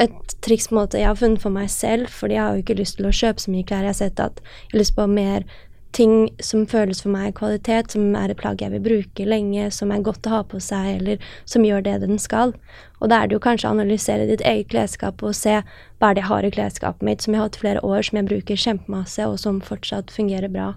et 0.00 0.34
triks 0.44 0.70
måte 0.72 1.00
jeg 1.00 1.10
har 1.10 1.20
funnet 1.20 1.42
for 1.42 1.52
meg 1.52 1.68
selv, 1.72 2.08
fordi 2.08 2.38
jeg 2.38 2.42
har 2.42 2.56
jo 2.56 2.64
ikke 2.64 2.80
lyst 2.80 2.98
til 2.98 3.08
å 3.08 3.14
kjøpe 3.14 3.44
så 3.44 3.52
mye 3.52 3.68
klær. 3.68 3.84
Jeg 3.84 3.92
har 3.92 4.00
sett 4.00 4.22
at 4.22 4.42
jeg 4.42 4.74
har 4.74 4.82
lyst 4.84 4.96
på 4.96 5.06
mer 5.10 5.46
ting 5.94 6.14
som 6.42 6.64
føles 6.66 7.04
for 7.04 7.14
meg 7.14 7.36
kvalitet, 7.38 7.92
som 7.94 8.16
er 8.18 8.32
et 8.32 8.38
plagg 8.40 8.62
jeg 8.64 8.72
vil 8.72 8.82
bruke 8.82 9.26
lenge, 9.28 9.68
som 9.70 9.92
er 9.94 10.02
godt 10.02 10.26
å 10.26 10.32
ha 10.32 10.40
på 10.50 10.58
seg, 10.62 10.88
eller 10.96 11.28
som 11.46 11.66
gjør 11.66 11.84
det 11.86 12.00
den 12.02 12.18
skal. 12.18 12.54
Og 12.98 13.12
da 13.12 13.20
er 13.20 13.30
det 13.30 13.36
jo 13.36 13.44
kanskje 13.44 13.70
å 13.70 13.76
analysere 13.76 14.26
ditt 14.26 14.42
eget 14.42 14.72
klesskap 14.72 15.22
og 15.22 15.36
se 15.38 15.60
hva 15.60 16.10
er 16.10 16.16
det 16.16 16.24
jeg 16.24 16.30
har 16.32 16.48
i 16.48 16.54
klesskapet 16.56 17.06
mitt 17.06 17.22
som 17.22 17.34
jeg 17.34 17.42
har 17.42 17.50
hatt 17.50 17.60
i 17.60 17.62
flere 17.62 17.84
år, 17.86 18.02
som 18.02 18.18
jeg 18.18 18.30
bruker 18.32 18.64
kjempemasse, 18.66 19.28
og 19.28 19.38
som 19.42 19.62
fortsatt 19.62 20.10
fungerer 20.14 20.50
bra 20.50 20.72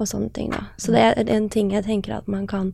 og 0.00 0.08
sånne 0.10 0.30
ting, 0.36 0.50
da. 0.54 0.66
Så 0.80 0.94
det 0.94 1.02
er 1.04 1.30
en 1.30 1.48
ting 1.52 1.72
jeg 1.74 1.86
tenker 1.86 2.16
at 2.16 2.30
man 2.30 2.46
kan 2.50 2.72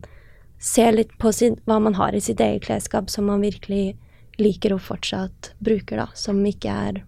se 0.63 0.87
litt 0.93 1.13
på 1.21 1.33
sin, 1.35 1.59
hva 1.69 1.79
man 1.83 1.99
har 1.99 2.15
i 2.17 2.23
sitt 2.23 2.41
eget 2.41 2.65
klesskap 2.65 3.11
som 3.13 3.29
man 3.29 3.45
virkelig 3.45 3.97
liker 4.41 4.77
og 4.77 4.85
fortsatt 4.85 5.53
bruker, 5.65 6.01
da. 6.01 6.09
Som 6.17 6.45
ikke 6.47 6.73
er 6.73 7.03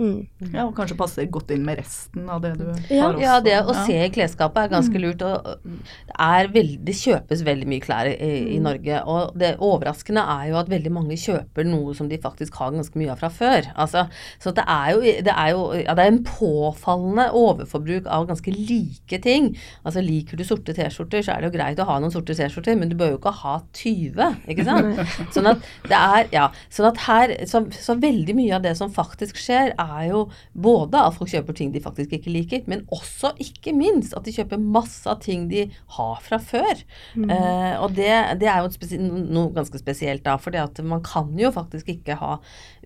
mm. 0.00 0.50
Ja, 0.54 0.64
og 0.66 0.74
kanskje 0.78 0.96
passer 0.98 1.26
godt 1.30 1.50
inn 1.54 1.62
med 1.66 1.78
resten 1.78 2.28
av 2.32 2.40
det 2.44 2.54
du 2.58 2.64
Ja. 2.90 3.02
har 3.04 3.14
også. 3.14 3.20
Ja, 3.22 3.34
det 3.44 3.56
å 3.60 3.74
Ja. 3.74 3.84
se 3.86 3.98
i 4.06 4.10
klesskapet 4.14 4.64
er 4.64 4.72
ganske 4.74 5.00
lurt. 5.02 5.22
Og 5.22 5.44
det, 5.64 5.84
er 6.18 6.48
det 6.50 6.94
kjøpes 6.96 7.44
veldig 7.46 7.68
mye 7.68 7.80
klær 7.84 8.10
i, 8.10 8.56
i 8.56 8.58
Norge. 8.58 9.02
Og 9.06 9.36
det 9.38 9.52
overraskende 9.60 10.24
er 10.24 10.48
jo 10.50 10.56
at 10.60 10.70
veldig 10.72 10.92
mange 10.92 11.18
kjøper 11.20 11.68
noe 11.68 11.94
som 11.94 12.08
de 12.08 12.18
faktisk 12.18 12.54
har 12.60 12.72
ganske 12.72 12.96
mye 12.98 13.12
av 13.12 13.20
fra 13.20 13.28
før. 13.30 13.68
Altså, 13.76 14.06
så 14.40 14.54
det 14.56 14.64
er 14.66 14.90
jo, 14.96 15.00
det 15.28 15.34
er 15.36 15.50
jo 15.54 15.62
ja, 15.84 15.94
det 15.94 16.04
er 16.06 16.12
en 16.14 16.24
påfallende 16.24 17.28
overforbruk 17.36 18.06
av 18.10 18.26
ganske 18.30 18.52
like 18.54 19.20
ting. 19.22 19.50
Altså 19.84 20.02
liker 20.04 20.36
du 20.40 20.44
sorte 20.46 20.74
T-skjorter, 20.76 21.22
så 21.26 21.34
er 21.36 21.42
det 21.44 21.50
jo 21.52 21.56
greit 21.58 21.80
å 21.82 21.86
ha 21.88 21.98
noen 22.02 22.12
sorte 22.14 22.34
T-skjorter, 22.38 22.78
men 22.80 22.88
du 22.92 22.96
bør 23.00 23.14
jo 23.14 23.20
ikke 23.20 23.34
ha 23.42 23.56
20, 23.76 24.36
ikke 24.50 24.66
sant? 24.66 25.00
Sånn 25.34 25.48
at 25.50 25.64
det 25.88 25.98
er, 25.98 26.28
ja, 26.32 26.46
sånn 26.72 26.88
at 26.90 27.00
her, 27.06 27.34
så, 27.50 27.62
så 27.74 27.96
veldig 28.00 28.34
mye 28.38 28.56
av 28.58 28.64
det 28.66 28.76
som 28.78 28.90
faktisk 28.92 29.38
skjer, 29.40 29.74
er 29.76 29.89
jo 30.08 30.20
både 30.52 31.00
at 31.00 31.16
folk 31.16 31.30
kjøper 31.32 31.56
ting 31.56 31.72
de 31.74 31.82
faktisk 31.84 32.14
ikke 32.16 32.32
liker, 32.32 32.64
men 32.70 32.84
også, 32.94 33.32
ikke 33.42 33.74
minst, 33.76 34.14
at 34.16 34.26
de 34.26 34.34
kjøper 34.36 34.60
masse 34.60 35.08
av 35.10 35.20
ting 35.24 35.48
de 35.50 35.66
har 35.96 36.20
fra 36.24 36.40
før. 36.42 36.84
Eh, 37.16 37.74
og 37.80 37.96
det, 37.98 38.10
det 38.40 38.50
er 38.50 38.62
jo 38.64 39.00
noe 39.00 39.54
ganske 39.56 39.80
spesielt 39.80 40.24
da, 40.26 40.36
for 40.40 40.54
man 40.86 41.02
kan 41.06 41.32
jo 41.38 41.52
faktisk 41.54 41.90
ikke 41.92 42.18
ha 42.20 42.36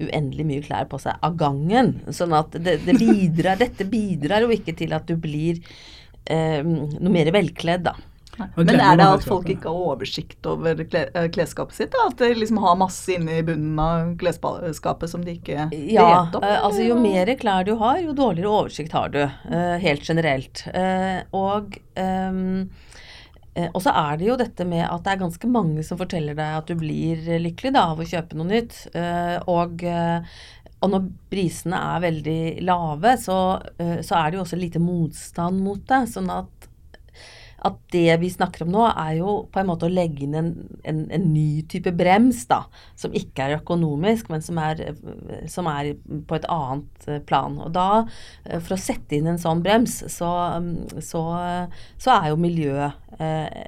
uendelig 0.01 0.49
mye 0.49 0.65
klær 0.65 0.89
på 0.91 1.01
seg 1.03 1.21
av 1.25 1.37
gangen. 1.41 1.97
Sånn 2.15 2.35
at 2.37 2.57
det, 2.57 2.81
det 2.87 2.97
bidrar, 3.01 3.61
dette 3.61 3.87
bidrar 3.89 4.45
jo 4.45 4.53
ikke 4.55 4.77
til 4.77 4.97
at 4.97 5.07
du 5.09 5.17
blir 5.21 5.61
eh, 6.31 6.61
noe 6.65 7.15
mer 7.15 7.33
velkledd, 7.35 7.89
da. 7.91 7.97
Men 8.57 8.71
er 8.75 8.97
det 8.99 9.05
at 9.07 9.25
folk 9.27 9.47
ikke 9.53 9.71
har 9.71 9.85
oversikt 9.95 10.47
over 10.51 10.81
eh, 10.83 11.27
klesskapet 11.35 11.77
sitt? 11.79 11.93
Da? 11.95 12.09
At 12.11 12.19
de 12.19 12.33
liksom 12.35 12.59
har 12.65 12.79
masse 12.81 13.15
inni 13.15 13.39
bunnen 13.47 13.79
av 13.79 14.15
klesskapet 14.21 15.11
som 15.13 15.23
de 15.27 15.37
ikke 15.39 15.69
Ja, 15.93 16.09
vet 16.25 16.39
om? 16.41 16.47
eh, 16.47 16.59
altså 16.67 16.87
jo 16.89 16.97
mer 16.99 17.31
klær 17.41 17.67
du 17.69 17.75
har, 17.81 18.01
jo 18.03 18.17
dårligere 18.17 18.51
oversikt 18.65 18.97
har 18.97 19.13
du, 19.15 19.21
eh, 19.25 19.77
helt 19.85 20.03
generelt. 20.09 20.65
Eh, 20.75 21.23
og 21.37 21.79
ehm, 22.01 22.69
eh, 23.55 23.69
og 23.71 23.81
så 23.85 23.95
er 23.95 24.19
det 24.19 24.27
jo 24.33 24.37
dette 24.41 24.67
med 24.67 24.83
at 24.89 25.05
det 25.07 25.15
er 25.15 25.23
ganske 25.23 25.51
mange 25.51 25.85
som 25.87 26.01
forteller 26.01 26.35
deg 26.35 26.59
at 26.59 26.67
du 26.67 26.75
blir 26.81 27.23
lykkelig 27.39 27.75
da, 27.77 27.87
av 27.95 28.03
å 28.03 28.09
kjøpe 28.09 28.35
noe 28.41 28.51
nytt. 28.51 28.81
Eh, 28.99 29.37
og, 29.47 29.85
og 30.85 30.91
når 30.91 31.07
prisene 31.33 31.79
er 31.95 32.03
veldig 32.03 32.41
lave, 32.67 33.15
så, 33.23 33.39
så 34.05 34.19
er 34.19 34.27
det 34.31 34.37
jo 34.41 34.43
også 34.45 34.59
lite 34.61 34.83
motstand 34.83 35.63
mot 35.65 35.81
det. 35.89 36.03
Sånn 36.13 36.29
at 36.35 36.51
at 37.65 37.79
det 37.95 38.19
vi 38.21 38.29
snakker 38.33 38.65
om 38.65 38.73
nå, 38.75 38.83
er 38.91 39.19
jo 39.21 39.35
på 39.53 39.61
en 39.61 39.69
måte 39.71 39.89
å 39.89 39.93
legge 39.93 40.27
inn 40.27 40.37
en, 40.37 40.51
en, 40.85 41.01
en 41.17 41.27
ny 41.33 41.65
type 41.71 41.93
brems, 41.97 42.43
da. 42.51 42.65
Som 43.01 43.17
ikke 43.17 43.47
er 43.47 43.57
økonomisk, 43.59 44.29
men 44.33 44.45
som 44.45 44.61
er, 44.61 44.83
som 45.51 45.69
er 45.73 45.95
på 46.29 46.39
et 46.39 46.49
annet 46.53 47.09
eh, 47.09 47.23
plan. 47.25 47.57
Og 47.65 47.73
da, 47.75 48.05
eh, 48.45 48.61
for 48.61 48.77
å 48.77 48.81
sette 48.81 49.17
inn 49.17 49.31
en 49.33 49.41
sånn 49.41 49.65
brems, 49.65 50.03
så, 50.13 50.31
mm, 50.61 51.01
så, 51.05 51.25
så 52.01 52.19
er 52.19 52.31
jo 52.33 52.43
miljø 52.45 52.77
eh, 52.85 53.65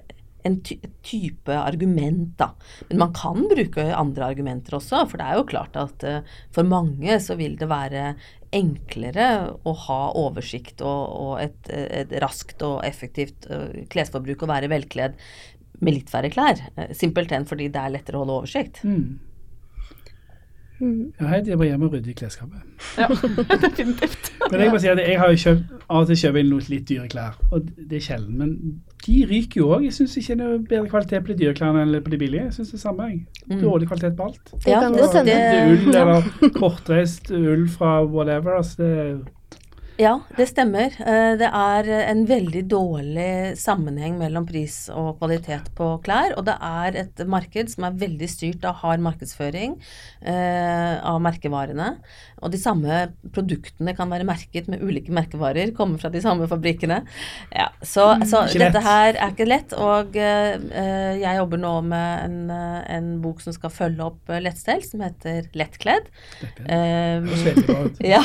en 0.46 0.58
ty 0.64 0.78
type 1.06 1.54
argument, 1.54 2.32
da. 2.40 2.50
Men 2.88 3.02
man 3.04 3.12
kan 3.16 3.44
bruke 3.50 3.84
andre 3.94 4.30
argumenter 4.32 4.78
også, 4.78 5.04
for 5.10 5.20
det 5.20 5.26
er 5.26 5.38
jo 5.38 5.46
klart 5.50 5.76
at 5.78 6.06
uh, 6.06 6.38
for 6.54 6.66
mange 6.66 7.18
så 7.22 7.36
vil 7.38 7.54
det 7.60 7.68
være 7.70 8.08
enklere 8.56 9.28
å 9.66 9.74
ha 9.86 10.00
oversikt 10.18 10.82
og, 10.86 11.02
og 11.20 11.44
et, 11.44 11.70
et 11.70 12.16
raskt 12.22 12.64
og 12.66 12.80
effektivt 12.86 13.48
uh, 13.50 13.70
klesforbruk 13.92 14.46
og 14.46 14.52
være 14.54 14.72
velkledd 14.72 15.18
med 15.84 15.98
litt 15.98 16.10
færre 16.10 16.32
klær. 16.32 16.62
Uh, 16.78 16.90
Simpelthen 16.96 17.46
fordi 17.48 17.70
det 17.70 17.82
er 17.82 17.94
lettere 17.98 18.18
å 18.18 18.24
holde 18.24 18.40
oversikt. 18.40 18.82
Mm. 18.86 19.16
Mm. 20.80 21.12
Ja, 21.20 21.26
Heidi, 21.30 21.50
jeg 21.50 21.58
må 21.58 21.64
hjem 21.64 21.86
og 21.86 21.94
rydde 21.94 22.10
i 22.12 22.16
klesskapet. 22.16 22.64
Ja, 23.00 23.08
definitivt. 23.64 24.32
Men 24.50 24.60
jeg 24.60 24.72
må 24.74 24.80
si 24.82 24.90
at 24.92 25.00
jeg 25.00 25.16
har 25.20 25.32
jo 25.32 25.40
kjøpt, 25.40 25.70
av 25.86 26.02
og 26.02 26.10
til 26.10 26.20
kjøper 26.20 26.40
jeg 26.42 26.48
noen 26.50 26.68
litt 26.72 26.88
dyre 26.90 27.08
klær, 27.12 27.38
og 27.48 27.70
det 27.78 28.00
er 28.00 28.04
sjelden. 28.04 28.36
Men 28.42 28.82
de 29.06 29.26
ryker 29.30 29.60
jo 29.60 29.68
òg. 29.76 29.84
Jeg 29.84 29.92
syns 29.92 30.16
ikke 30.16 30.34
det 30.38 30.46
er 30.46 30.58
bedre 30.68 30.88
kvalitet 30.88 31.22
på 31.24 31.32
de 31.32 31.38
dyre 31.44 31.54
klærne 31.54 31.82
enn 31.82 32.02
på 32.02 32.10
de 32.10 32.18
billige. 32.18 32.44
Jeg 32.44 32.52
syns 32.52 32.68
det 32.70 32.74
er 32.74 32.84
samme. 32.88 33.02
jeg. 33.10 33.26
Mm. 33.50 33.60
Dårlig 33.62 33.88
kvalitet 33.88 34.16
på 34.16 34.22
alt. 34.30 34.44
Det 34.52 34.66
Ja, 34.66 34.80
det-. 34.80 35.12
Det 35.12 35.24
det- 35.24 35.34
er 35.36 35.72
ull 35.72 35.96
eller 35.96 36.50
kortreist 36.60 37.30
ull 37.30 37.68
fra 37.68 38.04
whatever. 38.04 38.56
Altså 38.56 38.76
det, 38.82 39.20
Ja, 39.96 40.18
det 40.36 40.50
stemmer. 40.50 40.92
Eh, 41.00 41.36
Det 41.40 41.48
er 41.48 41.86
en 42.10 42.26
veldig 42.28 42.62
dårlig 42.68 43.56
sammenheng 43.56 44.18
mellom 44.20 44.44
pris 44.44 44.90
og 44.92 45.16
kvalitet 45.22 45.70
på 45.74 45.86
klær. 46.04 46.34
Og 46.36 46.44
det 46.44 46.56
er 46.60 46.98
et 47.00 47.22
marked 47.24 47.70
som 47.72 47.86
er 47.88 47.96
veldig 47.96 48.28
styrt 48.28 48.66
av 48.68 48.76
hard 48.82 49.00
markedsføring 49.00 49.78
eh, 50.20 51.00
av 51.00 51.16
merkevarene. 51.24 51.94
Og 52.44 52.52
de 52.52 52.60
samme 52.60 53.06
produktene 53.32 53.94
kan 53.96 54.12
være 54.12 54.28
merket 54.28 54.68
med 54.68 54.82
ulike 54.84 55.14
merkevarer, 55.16 55.72
komme 55.72 55.96
fra 55.96 56.10
de 56.12 56.20
samme 56.20 56.44
fabrikkene. 56.50 57.00
Ja, 57.56 57.70
så, 57.80 58.10
så 58.28 58.44
dette 58.52 58.84
her 58.84 59.16
er 59.16 59.32
ikke 59.32 59.48
lett. 59.48 59.72
Og 59.72 60.20
eh, 60.20 61.16
jeg 61.22 61.40
jobber 61.40 61.62
nå 61.64 61.72
med 61.88 62.26
en, 62.26 62.52
en 62.52 63.08
bok 63.24 63.40
som 63.40 63.56
skal 63.56 63.72
følge 63.72 64.10
opp 64.10 64.28
lettstell, 64.44 64.84
som 64.84 65.00
heter 65.06 65.48
Lettkledd. 65.56 66.12
dette 66.44 66.68
Eh, 66.68 67.24
ja, 68.12 68.20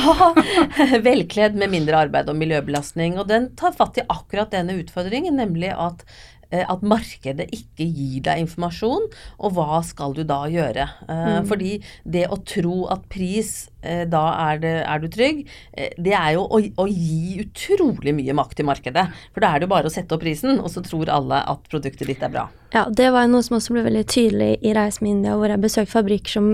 velkledd 1.08 1.61
med 1.62 1.72
mindre 1.72 2.04
arbeid 2.06 2.30
og 2.30 2.38
miljøbelastning. 2.40 3.18
Og 3.20 3.30
den 3.30 3.52
tar 3.58 3.74
fatt 3.76 4.00
i 4.00 4.06
akkurat 4.10 4.52
denne 4.52 4.76
utfordringen, 4.80 5.36
nemlig 5.38 5.70
at, 5.72 6.02
eh, 6.50 6.64
at 6.66 6.82
markedet 6.82 7.48
ikke 7.54 7.86
gir 7.86 8.22
deg 8.26 8.42
informasjon, 8.44 9.06
og 9.38 9.54
hva 9.56 9.82
skal 9.86 10.16
du 10.16 10.24
da 10.26 10.42
gjøre? 10.50 10.88
Mm. 11.08 11.46
Fordi 11.50 11.76
det 12.04 12.26
å 12.28 12.40
tro 12.44 12.86
at 12.92 13.06
pris, 13.12 13.68
eh, 13.82 14.04
da 14.10 14.24
er, 14.48 14.62
det, 14.62 14.74
er 14.82 15.02
du 15.02 15.08
trygg, 15.12 15.44
eh, 15.76 15.94
det 15.98 16.16
er 16.18 16.34
jo 16.38 16.48
å, 16.48 16.62
å 16.82 16.88
gi 16.90 17.38
utrolig 17.44 18.16
mye 18.18 18.36
makt 18.36 18.58
til 18.58 18.68
markedet. 18.68 19.06
For 19.32 19.44
da 19.44 19.52
er 19.52 19.62
det 19.62 19.70
jo 19.70 19.74
bare 19.76 19.92
å 19.92 19.94
sette 19.94 20.16
opp 20.16 20.24
prisen, 20.24 20.58
og 20.58 20.72
så 20.72 20.82
tror 20.84 21.12
alle 21.12 21.44
at 21.46 21.70
produktet 21.70 22.10
ditt 22.10 22.26
er 22.26 22.34
bra. 22.34 22.48
Ja, 22.72 22.86
det 22.88 23.10
var 23.12 23.26
noe 23.28 23.44
som 23.44 23.58
også 23.58 23.74
ble 23.76 23.84
veldig 23.84 24.06
tydelig 24.08 24.52
i 24.64 24.74
Reis 24.76 25.02
med 25.04 25.18
India, 25.18 25.36
hvor 25.36 25.52
jeg 25.52 25.60
besøkte 25.60 25.92
fabrikker 25.92 26.38
som 26.40 26.52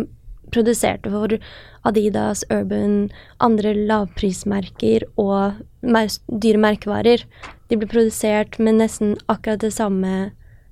produserte 0.54 1.11
for 1.12 1.37
Adidas, 1.88 2.44
Urban, 2.50 3.11
andre 3.44 3.74
lavprismerker 3.74 5.06
og 5.20 5.61
mer 5.80 6.11
dyre 6.28 6.61
merkevarer. 6.62 7.24
De 7.68 7.78
ble 7.78 7.88
produsert 7.90 8.58
med 8.62 8.80
nesten 8.80 9.16
akkurat 9.28 9.62
det 9.64 9.74
samme 9.76 10.12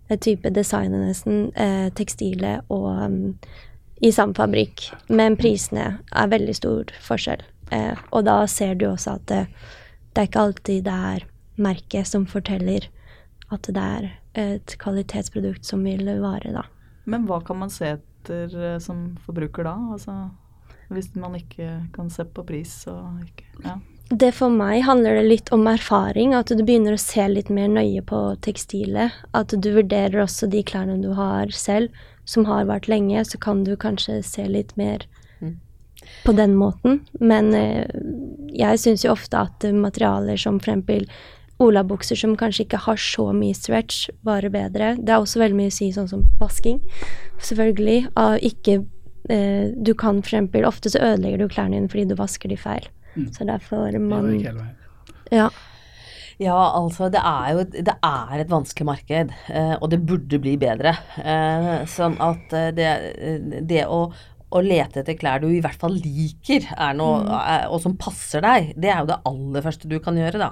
eh, 0.09 0.19
type 0.19 0.51
designet, 0.55 1.05
nesten, 1.05 1.51
eh, 1.55 1.89
tekstile 1.97 2.59
og 2.73 2.89
um, 3.07 3.21
i 4.05 4.13
samme 4.13 4.37
fabrikk. 4.37 4.91
Men 5.09 5.39
prisene 5.41 5.97
er 6.13 6.33
veldig 6.33 6.57
stor 6.59 6.93
forskjell. 7.05 7.45
Eh, 7.75 7.95
og 8.11 8.27
da 8.29 8.43
ser 8.51 8.77
du 8.79 8.89
også 8.91 9.17
at 9.17 9.27
det, 9.31 9.43
det 10.13 10.23
er 10.23 10.31
ikke 10.31 10.47
alltid 10.49 10.85
det 10.87 11.01
er 11.15 11.27
merket 11.57 12.09
som 12.09 12.27
forteller 12.29 12.89
at 13.55 13.69
det 13.71 13.83
er 13.83 14.09
et 14.37 14.75
kvalitetsprodukt 14.83 15.65
som 15.65 15.85
vil 15.87 16.09
vare, 16.21 16.51
da. 16.53 16.67
Men 17.07 17.25
hva 17.29 17.39
kan 17.47 17.61
man 17.63 17.71
se 17.73 17.95
etter 18.27 18.75
eh, 18.75 18.79
som 18.83 19.17
forbruker 19.27 19.65
da? 19.65 19.77
Altså, 19.95 20.31
hvis 20.91 21.15
man 21.15 21.35
ikke 21.39 21.87
kan 21.95 22.11
se 22.11 22.25
på 22.25 22.45
pris 22.47 22.85
og 22.91 23.23
ikke 23.25 23.47
ja. 23.65 23.79
Det 24.07 24.29
for 24.37 24.53
meg 24.55 24.85
handler 24.87 25.17
det 25.19 25.25
litt 25.27 25.49
om 25.51 25.65
erfaring, 25.67 26.31
at 26.31 26.47
du 26.47 26.61
begynner 26.63 26.95
å 26.95 27.01
se 27.01 27.25
litt 27.27 27.49
mer 27.51 27.67
nøye 27.67 28.05
på 28.07 28.21
tekstilet. 28.39 29.11
At 29.35 29.51
du 29.51 29.67
vurderer 29.75 30.23
også 30.23 30.47
de 30.47 30.61
klærne 30.63 31.01
du 31.03 31.09
har 31.19 31.51
selv, 31.51 31.91
som 32.23 32.47
har 32.47 32.69
vært 32.69 32.87
lenge, 32.87 33.25
så 33.27 33.41
kan 33.43 33.65
du 33.67 33.75
kanskje 33.75 34.21
se 34.23 34.47
litt 34.47 34.77
mer 34.79 35.09
Mm. 35.41 35.57
på 36.25 36.33
den 36.37 36.55
måten. 36.55 37.01
Men 37.19 37.53
eh, 37.55 37.85
jeg 38.55 38.79
syns 38.79 39.03
jo 39.05 39.11
ofte 39.11 39.43
at 39.43 39.67
materialer 39.75 40.39
som 40.39 40.61
for 40.61 40.71
eksempel 40.71 41.09
olabukser 41.63 42.19
som 42.19 42.37
kanskje 42.39 42.67
ikke 42.67 42.83
har 42.85 42.99
så 43.01 43.31
mye 43.37 43.57
stretch, 43.57 44.11
varer 44.27 44.53
bedre. 44.53 44.95
Det 44.99 45.15
er 45.15 45.23
også 45.23 45.41
veldig 45.41 45.59
mye 45.61 45.73
å 45.73 45.77
si 45.77 45.89
sånn 45.95 46.11
som 46.11 46.27
vasking, 46.41 46.83
selvfølgelig. 47.43 48.11
Av 48.21 48.37
ikke 48.45 48.83
eh, 49.33 49.73
Du 49.77 49.95
kan 49.95 50.21
for 50.23 50.35
eksempel 50.35 50.67
Ofte 50.69 50.93
så 50.93 51.03
ødelegger 51.13 51.43
du 51.43 51.49
klærne 51.53 51.79
dine 51.79 51.93
fordi 51.93 52.09
du 52.11 52.19
vasker 52.19 52.53
de 52.53 52.61
feil. 52.61 52.91
Mm. 53.17 53.31
Så 53.33 53.49
derfor 53.49 53.89
Det 53.93 54.03
man 54.03 54.29
gjør 54.35 54.61
jeg. 54.61 54.77
Ja. 55.33 55.49
Ja, 56.37 56.57
altså 56.77 57.09
det 57.09 57.23
er 57.25 57.53
jo 57.55 57.63
det 57.65 57.95
er 58.05 58.41
et 58.43 58.51
vanskelig 58.53 58.85
marked, 58.85 59.31
eh, 59.49 59.75
og 59.81 59.89
det 59.89 60.03
burde 60.05 60.37
bli 60.43 60.59
bedre. 60.61 60.93
Eh, 61.17 61.87
sånn 61.89 62.19
at 62.21 62.53
eh, 62.53 62.69
det, 62.77 62.91
det 63.65 63.87
å, 63.89 64.11
å 64.55 64.63
lete 64.63 65.01
etter 65.03 65.17
klær 65.19 65.43
du 65.43 65.49
i 65.51 65.63
hvert 65.65 65.81
fall 65.81 65.97
liker, 65.99 66.69
er 66.77 66.95
noe, 66.97 67.23
mm. 67.27 67.71
og 67.75 67.81
som 67.83 67.97
passer 67.99 68.45
deg, 68.45 68.73
det 68.79 68.93
er 68.93 69.01
jo 69.03 69.11
det 69.11 69.19
aller 69.27 69.65
første 69.65 69.91
du 69.91 69.97
kan 70.03 70.19
gjøre, 70.19 70.39
da. 70.39 70.51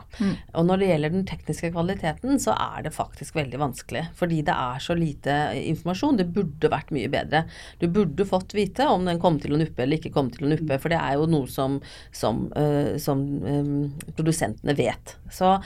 Og 0.58 0.66
når 0.66 0.80
det 0.80 0.88
gjelder 0.90 1.14
den 1.14 1.26
tekniske 1.28 1.70
kvaliteten, 1.74 2.38
så 2.42 2.56
er 2.58 2.84
det 2.86 2.94
faktisk 2.94 3.36
veldig 3.38 3.60
vanskelig. 3.60 4.04
Fordi 4.18 4.40
det 4.46 4.54
er 4.54 4.82
så 4.82 4.96
lite 4.98 5.36
informasjon. 5.60 6.18
Det 6.18 6.28
burde 6.34 6.70
vært 6.72 6.92
mye 6.94 7.10
bedre. 7.12 7.44
Du 7.80 7.86
burde 7.92 8.26
fått 8.28 8.54
vite 8.56 8.86
om 8.90 9.06
den 9.08 9.20
kom 9.22 9.38
til 9.42 9.54
å 9.54 9.60
nuppe 9.60 9.84
eller 9.84 10.00
ikke 10.00 10.14
kom 10.14 10.30
til 10.34 10.46
å 10.46 10.52
nuppe, 10.54 10.78
for 10.82 10.92
det 10.92 11.00
er 11.00 11.18
jo 11.18 11.28
noe 11.30 11.50
som, 11.50 11.78
som, 12.14 12.44
uh, 12.58 12.94
som 13.02 13.22
um, 13.44 13.92
produsentene 14.14 14.76
vet. 14.78 15.16
Så, 15.34 15.56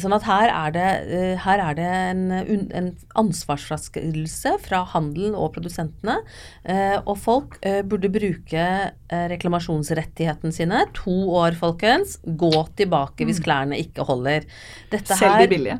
sånn 0.00 0.16
at 0.16 0.26
her 0.28 0.52
er 0.52 0.76
det, 0.76 0.88
uh, 1.10 1.44
her 1.46 1.64
er 1.68 1.78
det 1.78 1.90
en, 1.92 2.24
en 2.80 2.90
ansvarsfraskrivelse 3.20 4.56
fra 4.64 4.84
handelen 4.94 5.36
og 5.36 5.52
produsentene. 5.56 6.18
uh, 6.68 6.98
og 7.06 7.16
folk 7.20 7.60
burde 7.86 8.10
bruke 8.12 8.62
eh, 8.62 9.26
reklamasjonsrettighetene 9.32 10.54
sine. 10.54 10.82
To 11.02 11.16
år, 11.40 11.58
folkens. 11.58 12.18
Gå 12.24 12.54
tilbake 12.78 13.28
hvis 13.28 13.42
klærne 13.44 13.78
ikke 13.82 14.06
holder. 14.08 14.48
Dette 14.92 15.18
Selv 15.18 15.40
de 15.42 15.48
billige. 15.50 15.78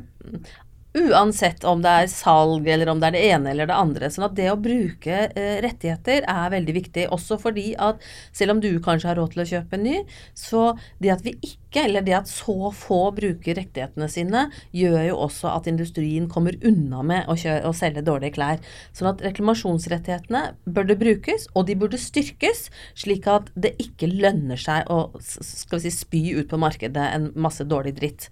Uansett 0.97 1.65
om 1.67 1.81
det 1.83 1.91
er 1.91 2.09
salg 2.09 2.65
eller 2.71 2.89
om 2.89 3.01
det 3.01 3.09
er 3.09 3.15
det 3.15 3.23
ene 3.29 3.51
eller 3.51 3.69
det 3.69 3.77
andre. 3.77 4.09
sånn 4.09 4.25
at 4.29 4.37
det 4.37 4.47
å 4.49 4.57
bruke 4.59 5.19
eh, 5.27 5.57
rettigheter 5.63 6.25
er 6.25 6.53
veldig 6.53 6.75
viktig. 6.79 7.05
Også 7.13 7.37
fordi 7.41 7.69
at 7.75 8.01
selv 8.35 8.55
om 8.55 8.63
du 8.63 8.71
kanskje 8.83 9.11
har 9.11 9.19
råd 9.21 9.35
til 9.35 9.43
å 9.43 9.49
kjøpe 9.51 9.77
en 9.77 9.85
ny, 9.85 9.97
så 10.33 10.71
det 11.03 11.13
at 11.13 11.25
vi 11.27 11.35
ikke, 11.37 11.55
eller 11.75 12.01
det 12.05 12.15
at 12.15 12.29
så 12.31 12.71
få 12.75 12.99
bruker 13.15 13.57
rettighetene 13.59 14.07
sine, 14.11 14.45
gjør 14.75 15.01
jo 15.09 15.17
også 15.27 15.51
at 15.51 15.67
industrien 15.69 16.29
kommer 16.31 16.55
unna 16.65 17.03
med 17.05 17.27
å, 17.27 17.35
kjøre, 17.37 17.67
å 17.67 17.75
selge 17.75 18.05
dårlige 18.07 18.37
klær. 18.37 18.63
Sånn 18.95 19.11
at 19.11 19.23
reklamasjonsrettighetene 19.25 20.43
burde 20.65 20.97
brukes, 20.99 21.47
og 21.53 21.67
de 21.67 21.77
burde 21.79 21.99
styrkes, 22.01 22.67
slik 22.97 23.27
at 23.31 23.51
det 23.55 23.75
ikke 23.83 24.09
lønner 24.11 24.59
seg 24.61 24.87
å 24.91 25.03
skal 25.21 25.81
vi 25.81 25.89
si, 25.89 25.95
spy 25.97 26.23
ut 26.39 26.49
på 26.49 26.59
markedet 26.61 27.09
en 27.13 27.31
masse 27.35 27.65
dårlig 27.67 27.97
dritt. 27.99 28.29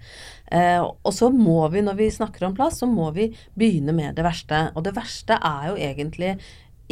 Eh, 0.53 0.81
og 0.81 1.13
så 1.13 1.31
må 1.33 1.65
vi, 1.73 1.83
når 1.85 1.99
vi 1.99 2.11
snakker 2.13 2.47
om 2.47 2.55
plast, 2.57 2.83
så 2.83 2.89
må 2.89 3.11
vi 3.15 3.31
begynne 3.57 3.95
med 3.95 4.15
det 4.17 4.25
verste. 4.25 4.69
Og 4.75 4.85
det 4.87 4.95
verste 4.97 5.39
er 5.41 5.71
jo 5.71 5.79
egentlig 5.81 6.35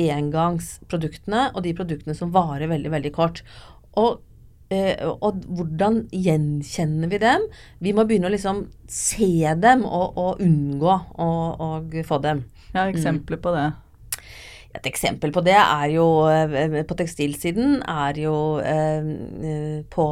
engangsproduktene 0.01 1.51
og 1.53 1.63
de 1.65 1.73
produktene 1.77 2.15
som 2.17 2.31
varer 2.33 2.71
veldig, 2.71 2.91
veldig 2.93 3.13
kort. 3.15 3.43
Og, 3.99 4.21
og 5.03 5.45
hvordan 5.47 6.03
gjenkjenner 6.13 7.11
vi 7.11 7.19
dem? 7.21 7.47
Vi 7.83 7.93
må 7.95 8.05
begynne 8.07 8.29
å 8.29 8.33
liksom 8.33 8.65
se 8.89 9.53
dem 9.59 9.85
og, 9.87 10.17
og 10.19 10.43
unngå 10.43 10.97
å, 11.19 11.29
få 12.07 12.21
dem. 12.23 12.45
Ja, 12.73 12.87
eksempler 12.89 13.41
på 13.41 13.53
det. 13.55 13.67
Et 14.73 14.87
eksempel 14.89 15.29
på 15.33 15.43
det 15.45 15.53
er 15.53 15.85
jo 15.93 16.05
eh, 16.31 16.79
på 16.89 16.95
tekstilsiden 16.97 17.83
er 17.89 18.17
jo 18.17 18.35
eh, 18.57 19.09
eh, 19.49 19.79
På 19.93 20.05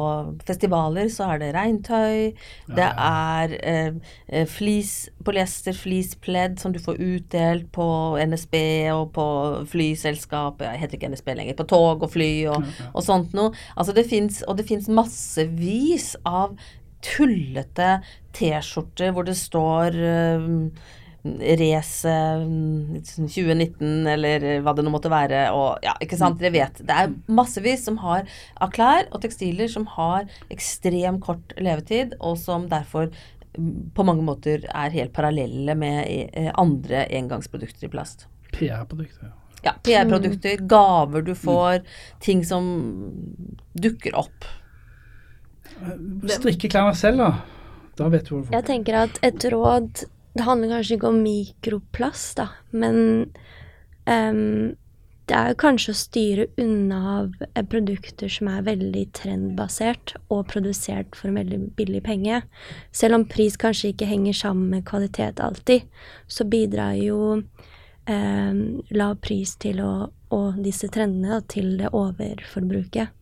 festivaler 0.46 1.10
så 1.10 1.32
er 1.32 1.40
det 1.42 1.48
regntøy, 1.56 2.30
det 2.76 2.88
er 3.06 3.56
eh, 3.58 3.96
eh, 4.28 4.46
flis, 4.46 5.10
polyester 5.26 5.74
flispledd 5.74 6.60
som 6.62 6.74
du 6.74 6.78
får 6.82 7.00
utdelt 7.02 7.72
på 7.74 7.88
NSB 8.22 8.56
og 8.94 9.10
på 9.16 9.26
flyselskap 9.72 10.62
Jeg 10.62 10.84
heter 10.84 10.98
ikke 10.98 11.10
NSB 11.12 11.34
lenger. 11.34 11.58
På 11.58 11.68
tog 11.74 12.06
og 12.06 12.12
fly 12.14 12.30
og, 12.52 12.68
og 12.92 13.02
sånt 13.04 13.34
noe. 13.36 13.50
Altså 13.76 13.96
det 13.96 14.06
fins 14.10 14.42
Og 14.46 14.60
det 14.60 14.68
fins 14.70 14.88
massevis 14.92 16.12
av 16.28 16.54
tullete 17.02 17.96
T-skjorter 18.36 19.10
hvor 19.14 19.26
det 19.26 19.34
står 19.38 19.96
eh, 19.98 20.50
race 21.24 22.08
mm, 22.08 23.02
2019, 23.04 24.06
eller 24.06 24.46
hva 24.62 24.74
det 24.74 24.84
nå 24.84 24.92
måtte 24.94 25.12
være. 25.12 25.44
Og 25.54 25.84
ja, 25.84 25.94
ikke 26.02 26.18
sant, 26.18 26.40
dere 26.40 26.54
vet. 26.54 26.80
Det 26.82 26.96
er 26.96 27.12
massevis 27.30 27.84
som 27.86 28.00
har 28.02 28.26
av 28.60 28.72
klær 28.74 29.06
og 29.10 29.22
tekstiler 29.22 29.70
som 29.70 29.86
har 29.94 30.26
ekstrem 30.52 31.20
kort 31.22 31.54
levetid, 31.62 32.16
og 32.20 32.38
som 32.42 32.66
derfor 32.70 33.12
mm, 33.56 33.92
på 33.94 34.06
mange 34.08 34.26
måter 34.26 34.66
er 34.68 34.96
helt 34.96 35.14
parallelle 35.14 35.76
med 35.78 36.02
eh, 36.08 36.50
andre 36.58 37.06
engangsprodukter 37.10 37.86
i 37.86 37.92
plast. 37.92 38.26
PR-produkter. 38.52 39.30
Ja, 39.62 39.76
PR-produkter, 39.78 40.58
gaver 40.66 41.22
du 41.22 41.36
får, 41.38 41.84
ting 42.20 42.42
som 42.44 42.66
dukker 43.78 44.16
opp. 44.18 44.48
Strikke 46.26 46.66
klærne 46.66 46.96
selv, 46.98 47.22
da. 47.22 47.30
Da 47.98 48.08
vet 48.08 48.26
du 48.26 48.32
hvor 48.32 48.42
du 48.42 48.48
får 48.48 48.56
Jeg 48.56 48.66
tenker 48.66 48.98
at 49.04 49.18
et 49.26 49.44
råd 49.52 50.02
Det 50.32 50.46
handler 50.46 50.78
kanskje 50.78 50.96
ikke 50.96 51.10
om 51.12 51.18
mikroplast, 51.24 52.38
da, 52.38 52.48
men 52.72 52.96
um, 54.08 54.72
det 55.30 55.38
er 55.38 55.54
kanskje 55.60 55.92
å 55.92 55.96
styre 55.96 56.46
unna 56.60 57.02
eh, 57.54 57.62
produkter 57.64 58.30
som 58.32 58.48
er 58.50 58.64
veldig 58.66 59.04
trendbasert 59.16 60.16
og 60.34 60.48
produsert 60.50 61.14
for 61.16 61.30
en 61.30 61.38
veldig 61.38 61.60
billig 61.78 62.02
penge. 62.04 62.42
Selv 62.92 63.20
om 63.20 63.26
pris 63.30 63.56
kanskje 63.60 63.92
ikke 63.92 64.08
henger 64.10 64.36
sammen 64.36 64.72
med 64.72 64.86
kvalitet 64.88 65.40
alltid, 65.40 65.86
så 66.26 66.44
bidrar 66.48 66.98
jo 66.98 67.20
eh, 67.38 68.52
lav 68.98 69.18
pris 69.22 69.54
til 69.62 69.80
å, 69.84 69.92
og 70.34 70.62
disse 70.64 70.90
trendene 70.92 71.36
da, 71.36 71.42
til 71.46 71.76
det 71.78 71.92
overforbruket. 71.92 73.14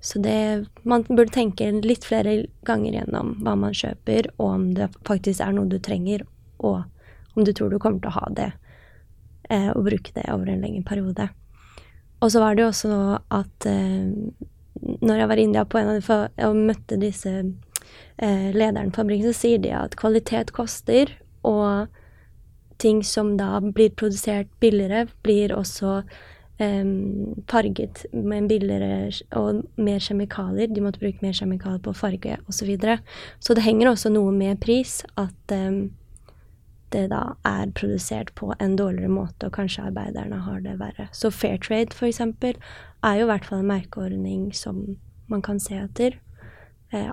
Så 0.00 0.20
det, 0.24 0.64
man 0.88 1.02
burde 1.08 1.32
tenke 1.34 1.66
litt 1.84 2.06
flere 2.08 2.46
ganger 2.64 3.02
gjennom 3.02 3.34
hva 3.44 3.56
man 3.66 3.74
kjøper, 3.76 4.30
og 4.38 4.46
om 4.54 4.68
det 4.78 4.88
faktisk 5.08 5.42
er 5.44 5.52
noe 5.56 5.68
du 5.68 5.76
trenger, 5.82 6.24
og 6.60 7.36
om 7.36 7.46
du 7.46 7.52
tror 7.56 7.70
du 7.70 7.78
kommer 7.78 8.02
til 8.02 8.10
å 8.12 8.18
ha 8.18 8.30
det, 8.36 8.50
eh, 9.50 9.70
og 9.74 9.86
bruke 9.86 10.14
det 10.16 10.28
over 10.32 10.50
en 10.50 10.64
lengre 10.64 10.86
periode. 10.86 11.28
Og 12.20 12.32
så 12.32 12.42
var 12.42 12.56
det 12.56 12.64
jo 12.64 12.70
også 12.70 12.94
at 13.32 13.68
eh, 13.68 14.10
når 15.00 15.22
jeg 15.22 15.30
var 15.30 15.40
i 15.40 15.46
India 15.48 15.64
på 15.64 15.80
en 15.80 15.92
av 15.92 16.00
de 16.00 16.18
og 16.46 16.58
møtte 16.58 16.98
disse 17.00 17.32
eh, 17.36 18.50
lederen 18.54 18.92
på 18.92 19.02
fabrikken, 19.02 19.30
så 19.30 19.44
sier 19.44 19.62
de 19.62 19.72
at 19.76 19.96
kvalitet 20.00 20.52
koster, 20.56 21.14
og 21.46 21.88
ting 22.80 23.04
som 23.04 23.34
da 23.36 23.58
blir 23.60 23.92
produsert 23.96 24.48
billigere, 24.60 25.06
blir 25.24 25.52
også 25.56 26.00
eh, 26.60 26.92
farget 27.48 28.04
med 28.12 28.48
billigere 28.52 29.10
og 29.36 29.64
mer 29.80 30.00
kjemikalier. 30.04 30.72
De 30.72 30.84
måtte 30.84 31.02
bruke 31.02 31.24
mer 31.24 31.36
kjemikalier 31.36 31.82
på 31.84 31.96
farge 31.96 32.38
osv. 32.46 32.56
Så, 32.60 32.68
videre. 32.68 32.98
så 33.40 33.56
det 33.56 33.64
henger 33.66 33.92
også 33.92 34.12
noe 34.12 34.32
med 34.36 34.60
pris, 34.64 35.00
at 35.20 35.56
eh, 35.56 35.88
det 36.92 37.10
da 37.12 37.22
er 37.46 37.70
produsert 37.74 38.32
på 38.34 38.52
en 38.60 38.76
dårligere 38.76 39.12
måte, 39.12 39.46
og 39.46 39.52
kanskje 39.52 39.86
arbeiderne 39.88 40.40
har 40.44 40.60
det 40.64 40.78
verre. 40.80 41.08
Så 41.12 41.30
fair 41.30 41.56
trade, 41.62 41.94
eksempel, 42.06 42.56
er 43.02 43.14
jo 43.20 43.26
i 43.26 43.30
hvert 43.30 43.44
fall 43.44 43.62
en 43.62 43.70
merkeordning 43.70 44.50
som 44.56 44.96
man 45.30 45.42
kan 45.42 45.60
se 45.60 45.74
etter. 45.78 46.18
Ja. 46.92 47.12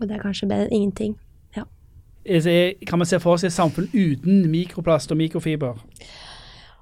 Og 0.00 0.08
det 0.08 0.16
er 0.16 0.22
kanskje 0.22 0.48
bedre 0.48 0.68
enn 0.68 0.76
ingenting. 0.76 1.16
Ja. 1.56 1.64
Kan 2.86 2.98
man 2.98 3.06
se 3.06 3.20
for 3.20 3.40
seg 3.40 3.48
et 3.48 3.56
samfunn 3.56 3.88
uten 3.94 4.50
mikroplast 4.50 5.12
og 5.12 5.20
mikrofiber? 5.20 5.78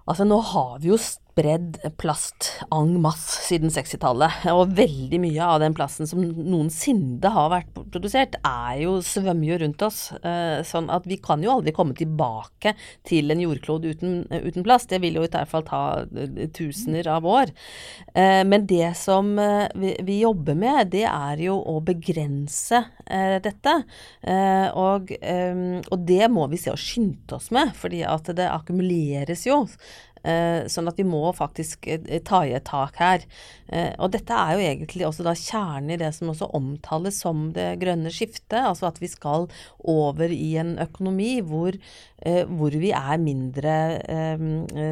Altså, 0.08 0.24
nå 0.24 0.40
har 0.40 0.78
vi 0.82 0.88
jo 0.88 0.98
spredd 1.32 1.78
plast 2.00 2.48
en 2.72 2.92
masse 3.00 3.46
siden 3.46 3.72
60-tallet, 3.72 4.44
og 4.52 4.74
veldig 4.76 5.20
mye 5.22 5.46
av 5.46 5.60
den 5.62 5.74
plasten 5.76 6.08
som 6.08 6.20
noensinne 6.20 7.32
har 7.32 7.50
vært 7.52 7.70
produsert, 7.92 8.36
er 8.44 8.82
jo 8.82 8.98
svømmer 9.04 9.48
jo 9.48 9.58
rundt 9.62 9.84
oss. 9.86 10.00
Eh, 10.20 10.60
sånn 10.66 10.90
at 10.92 11.08
vi 11.08 11.18
kan 11.22 11.42
jo 11.44 11.54
aldri 11.56 11.72
komme 11.76 11.96
tilbake 11.96 12.74
til 13.08 13.32
en 13.32 13.40
jordklode 13.42 13.94
uten, 13.94 14.20
uten 14.28 14.66
plast. 14.66 14.90
Det 14.92 15.00
vil 15.02 15.16
jo 15.18 15.24
i 15.24 15.30
hvert 15.32 15.50
fall 15.50 15.64
ta 15.68 15.82
eh, 16.04 16.44
tusener 16.52 17.08
av 17.12 17.26
år. 17.28 17.54
Eh, 18.12 18.42
men 18.48 18.68
det 18.68 18.92
som 19.00 19.32
vi 19.32 20.18
jobber 20.20 20.56
med, 20.58 20.92
det 20.92 21.06
er 21.08 21.40
jo 21.46 21.56
å 21.56 21.78
begrense 21.84 22.82
dette. 23.42 23.72
Og, 24.78 25.10
og 25.12 26.04
det 26.08 26.28
må 26.32 26.46
vi 26.52 26.58
se 26.60 26.72
å 26.72 26.78
skynde 26.78 27.36
oss 27.36 27.50
med, 27.54 27.72
fordi 27.76 28.02
at 28.06 28.30
det 28.36 28.48
akkumuleres 28.48 29.46
jo. 29.48 29.62
Eh, 30.22 30.68
sånn 30.70 30.86
at 30.86 30.98
vi 31.00 31.06
må 31.06 31.24
faktisk 31.34 31.88
eh, 31.90 32.20
ta 32.26 32.44
i 32.46 32.54
et 32.54 32.66
tak 32.68 32.98
her. 33.02 33.24
Eh, 33.66 33.90
og 33.98 34.12
dette 34.14 34.36
er 34.36 34.54
jo 34.54 34.66
egentlig 34.68 35.06
også 35.08 35.26
da 35.26 35.34
kjernen 35.38 35.94
i 35.94 35.98
det 35.98 36.12
som 36.14 36.30
også 36.30 36.50
omtales 36.54 37.18
som 37.24 37.48
det 37.56 37.74
grønne 37.82 38.12
skiftet. 38.14 38.60
Altså 38.60 38.88
at 38.90 39.02
vi 39.02 39.10
skal 39.10 39.48
over 39.82 40.30
i 40.30 40.54
en 40.62 40.76
økonomi 40.82 41.34
hvor, 41.46 41.78
hvor 42.22 42.74
vi 42.78 42.92
er 42.94 43.18
mindre 43.18 43.74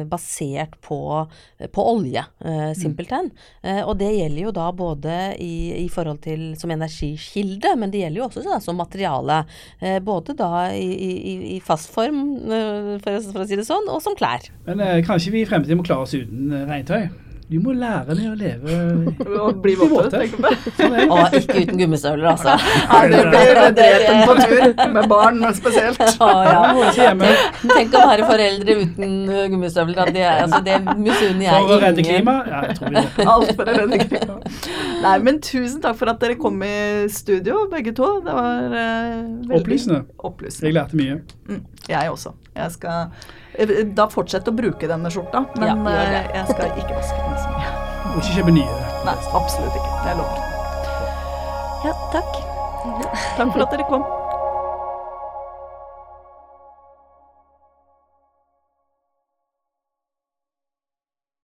basert 0.09 0.73
på, 0.83 0.99
på 1.71 1.85
olje, 1.93 2.23
simpelthen. 2.77 3.29
Mm. 3.63 3.81
Og 3.87 3.93
det 3.99 4.09
gjelder 4.11 4.41
jo 4.43 4.53
da 4.55 4.67
både 4.75 5.17
i, 5.39 5.85
i, 5.85 5.87
forhold 5.91 6.21
til 6.25 6.43
som 6.59 6.73
energikilde, 6.75 7.73
men 7.79 7.93
det 7.93 8.03
gjelder 8.03 8.21
jo 8.21 8.27
også 8.27 8.43
da, 8.45 8.59
som 8.63 8.79
materiale. 8.79 9.41
Både 10.03 10.35
da 10.37 10.67
i, 10.75 10.89
i, 10.91 11.35
i 11.55 11.59
fast 11.63 11.91
form, 11.93 12.23
for, 13.03 13.31
for, 13.31 13.43
å 13.43 13.47
si 13.47 13.59
det 13.59 13.67
sånn, 13.67 13.89
og 13.91 14.03
som 14.03 14.17
klær. 14.17 14.49
Men 14.67 14.83
eh, 14.83 15.01
kanskje 15.05 15.33
vi 15.33 15.43
i 15.43 15.49
fremtiden 15.49 15.79
må 15.79 15.85
klare 15.87 16.05
oss 16.05 16.15
uten 16.15 16.51
eh, 16.53 16.65
regntøy? 16.69 17.09
Du 17.51 17.57
må 17.59 17.73
lære 17.75 18.15
deg 18.15 18.27
å 18.29 18.33
leve 18.39 18.75
Og 19.43 19.57
bli 19.63 19.73
våte, 19.75 20.21
du 20.23 20.35
sånn 20.77 20.93
Og 21.11 21.33
ikke 21.35 21.57
uten 21.65 21.81
gummistøvler, 21.81 22.29
altså. 22.31 22.53
Ja, 22.55 22.99
det 23.11 23.23
blir 23.27 23.59
drepen 23.75 24.21
på 24.29 24.35
tur, 24.39 24.83
med 24.95 25.09
barn 25.11 25.43
spesielt. 25.57 25.99
Ja, 26.21 26.29
ja. 26.47 27.17
Tenk 27.65 27.97
å 27.97 28.05
være 28.07 28.29
foreldre 28.29 28.77
uten 28.85 29.17
gummistøvler. 29.51 30.13
Det, 30.15 30.23
altså, 30.29 30.61
det 30.63 30.77
misunner 30.95 31.43
jeg 31.49 31.67
For 31.67 31.75
å 31.75 31.81
redde 31.83 32.07
klimaet? 32.07 32.51
Ja, 32.53 32.61
jeg 32.69 32.79
tror 32.79 32.93
vi 32.93 32.97
det. 33.01 33.27
Alt 33.33 33.53
for 33.59 33.73
å 33.73 33.75
redde 33.81 34.01
klimaet. 34.05 34.71
Nei, 35.01 35.13
men 35.27 35.43
tusen 35.43 35.83
takk 35.83 35.99
for 35.99 36.13
at 36.13 36.23
dere 36.23 36.39
kom 36.39 36.63
i 36.63 36.73
studio, 37.11 37.65
begge 37.71 37.95
to. 37.97 38.13
Det 38.23 38.37
var 38.37 38.71
uh, 38.71 39.27
veldig 39.51 39.59
opplysende. 39.59 40.01
opplysende. 40.31 40.69
Jeg 40.69 40.79
lærte 40.79 41.01
mye. 41.01 41.19
Mm, 41.51 41.63
jeg 41.89 42.15
også. 42.15 42.35
Jeg 42.55 42.75
skal 42.77 43.11
da 43.95 44.07
fortsett 44.11 44.47
å 44.47 44.53
bruke 44.55 44.87
denne 44.87 45.11
skjorta, 45.11 45.43
men 45.59 45.85
ja, 45.85 45.91
eh, 45.91 46.29
jeg 46.37 46.53
skal 46.53 46.71
ikke 46.79 46.95
vaske 46.95 47.19
den 47.19 47.37
så 47.41 47.51
mye. 47.51 47.73
Og 48.11 48.21
ikke 48.21 48.37
kjøpe 48.39 48.53
nye? 48.55 48.79
Nei, 49.07 49.15
absolutt 49.37 49.75
ikke. 49.75 49.91
Jeg 50.07 50.17
lover. 50.19 50.47
Ja, 51.85 51.93
takk. 52.13 52.41
Takk 53.37 53.51
for 53.53 53.65
at 53.65 53.73
dere 53.75 53.87
kom. 53.89 54.05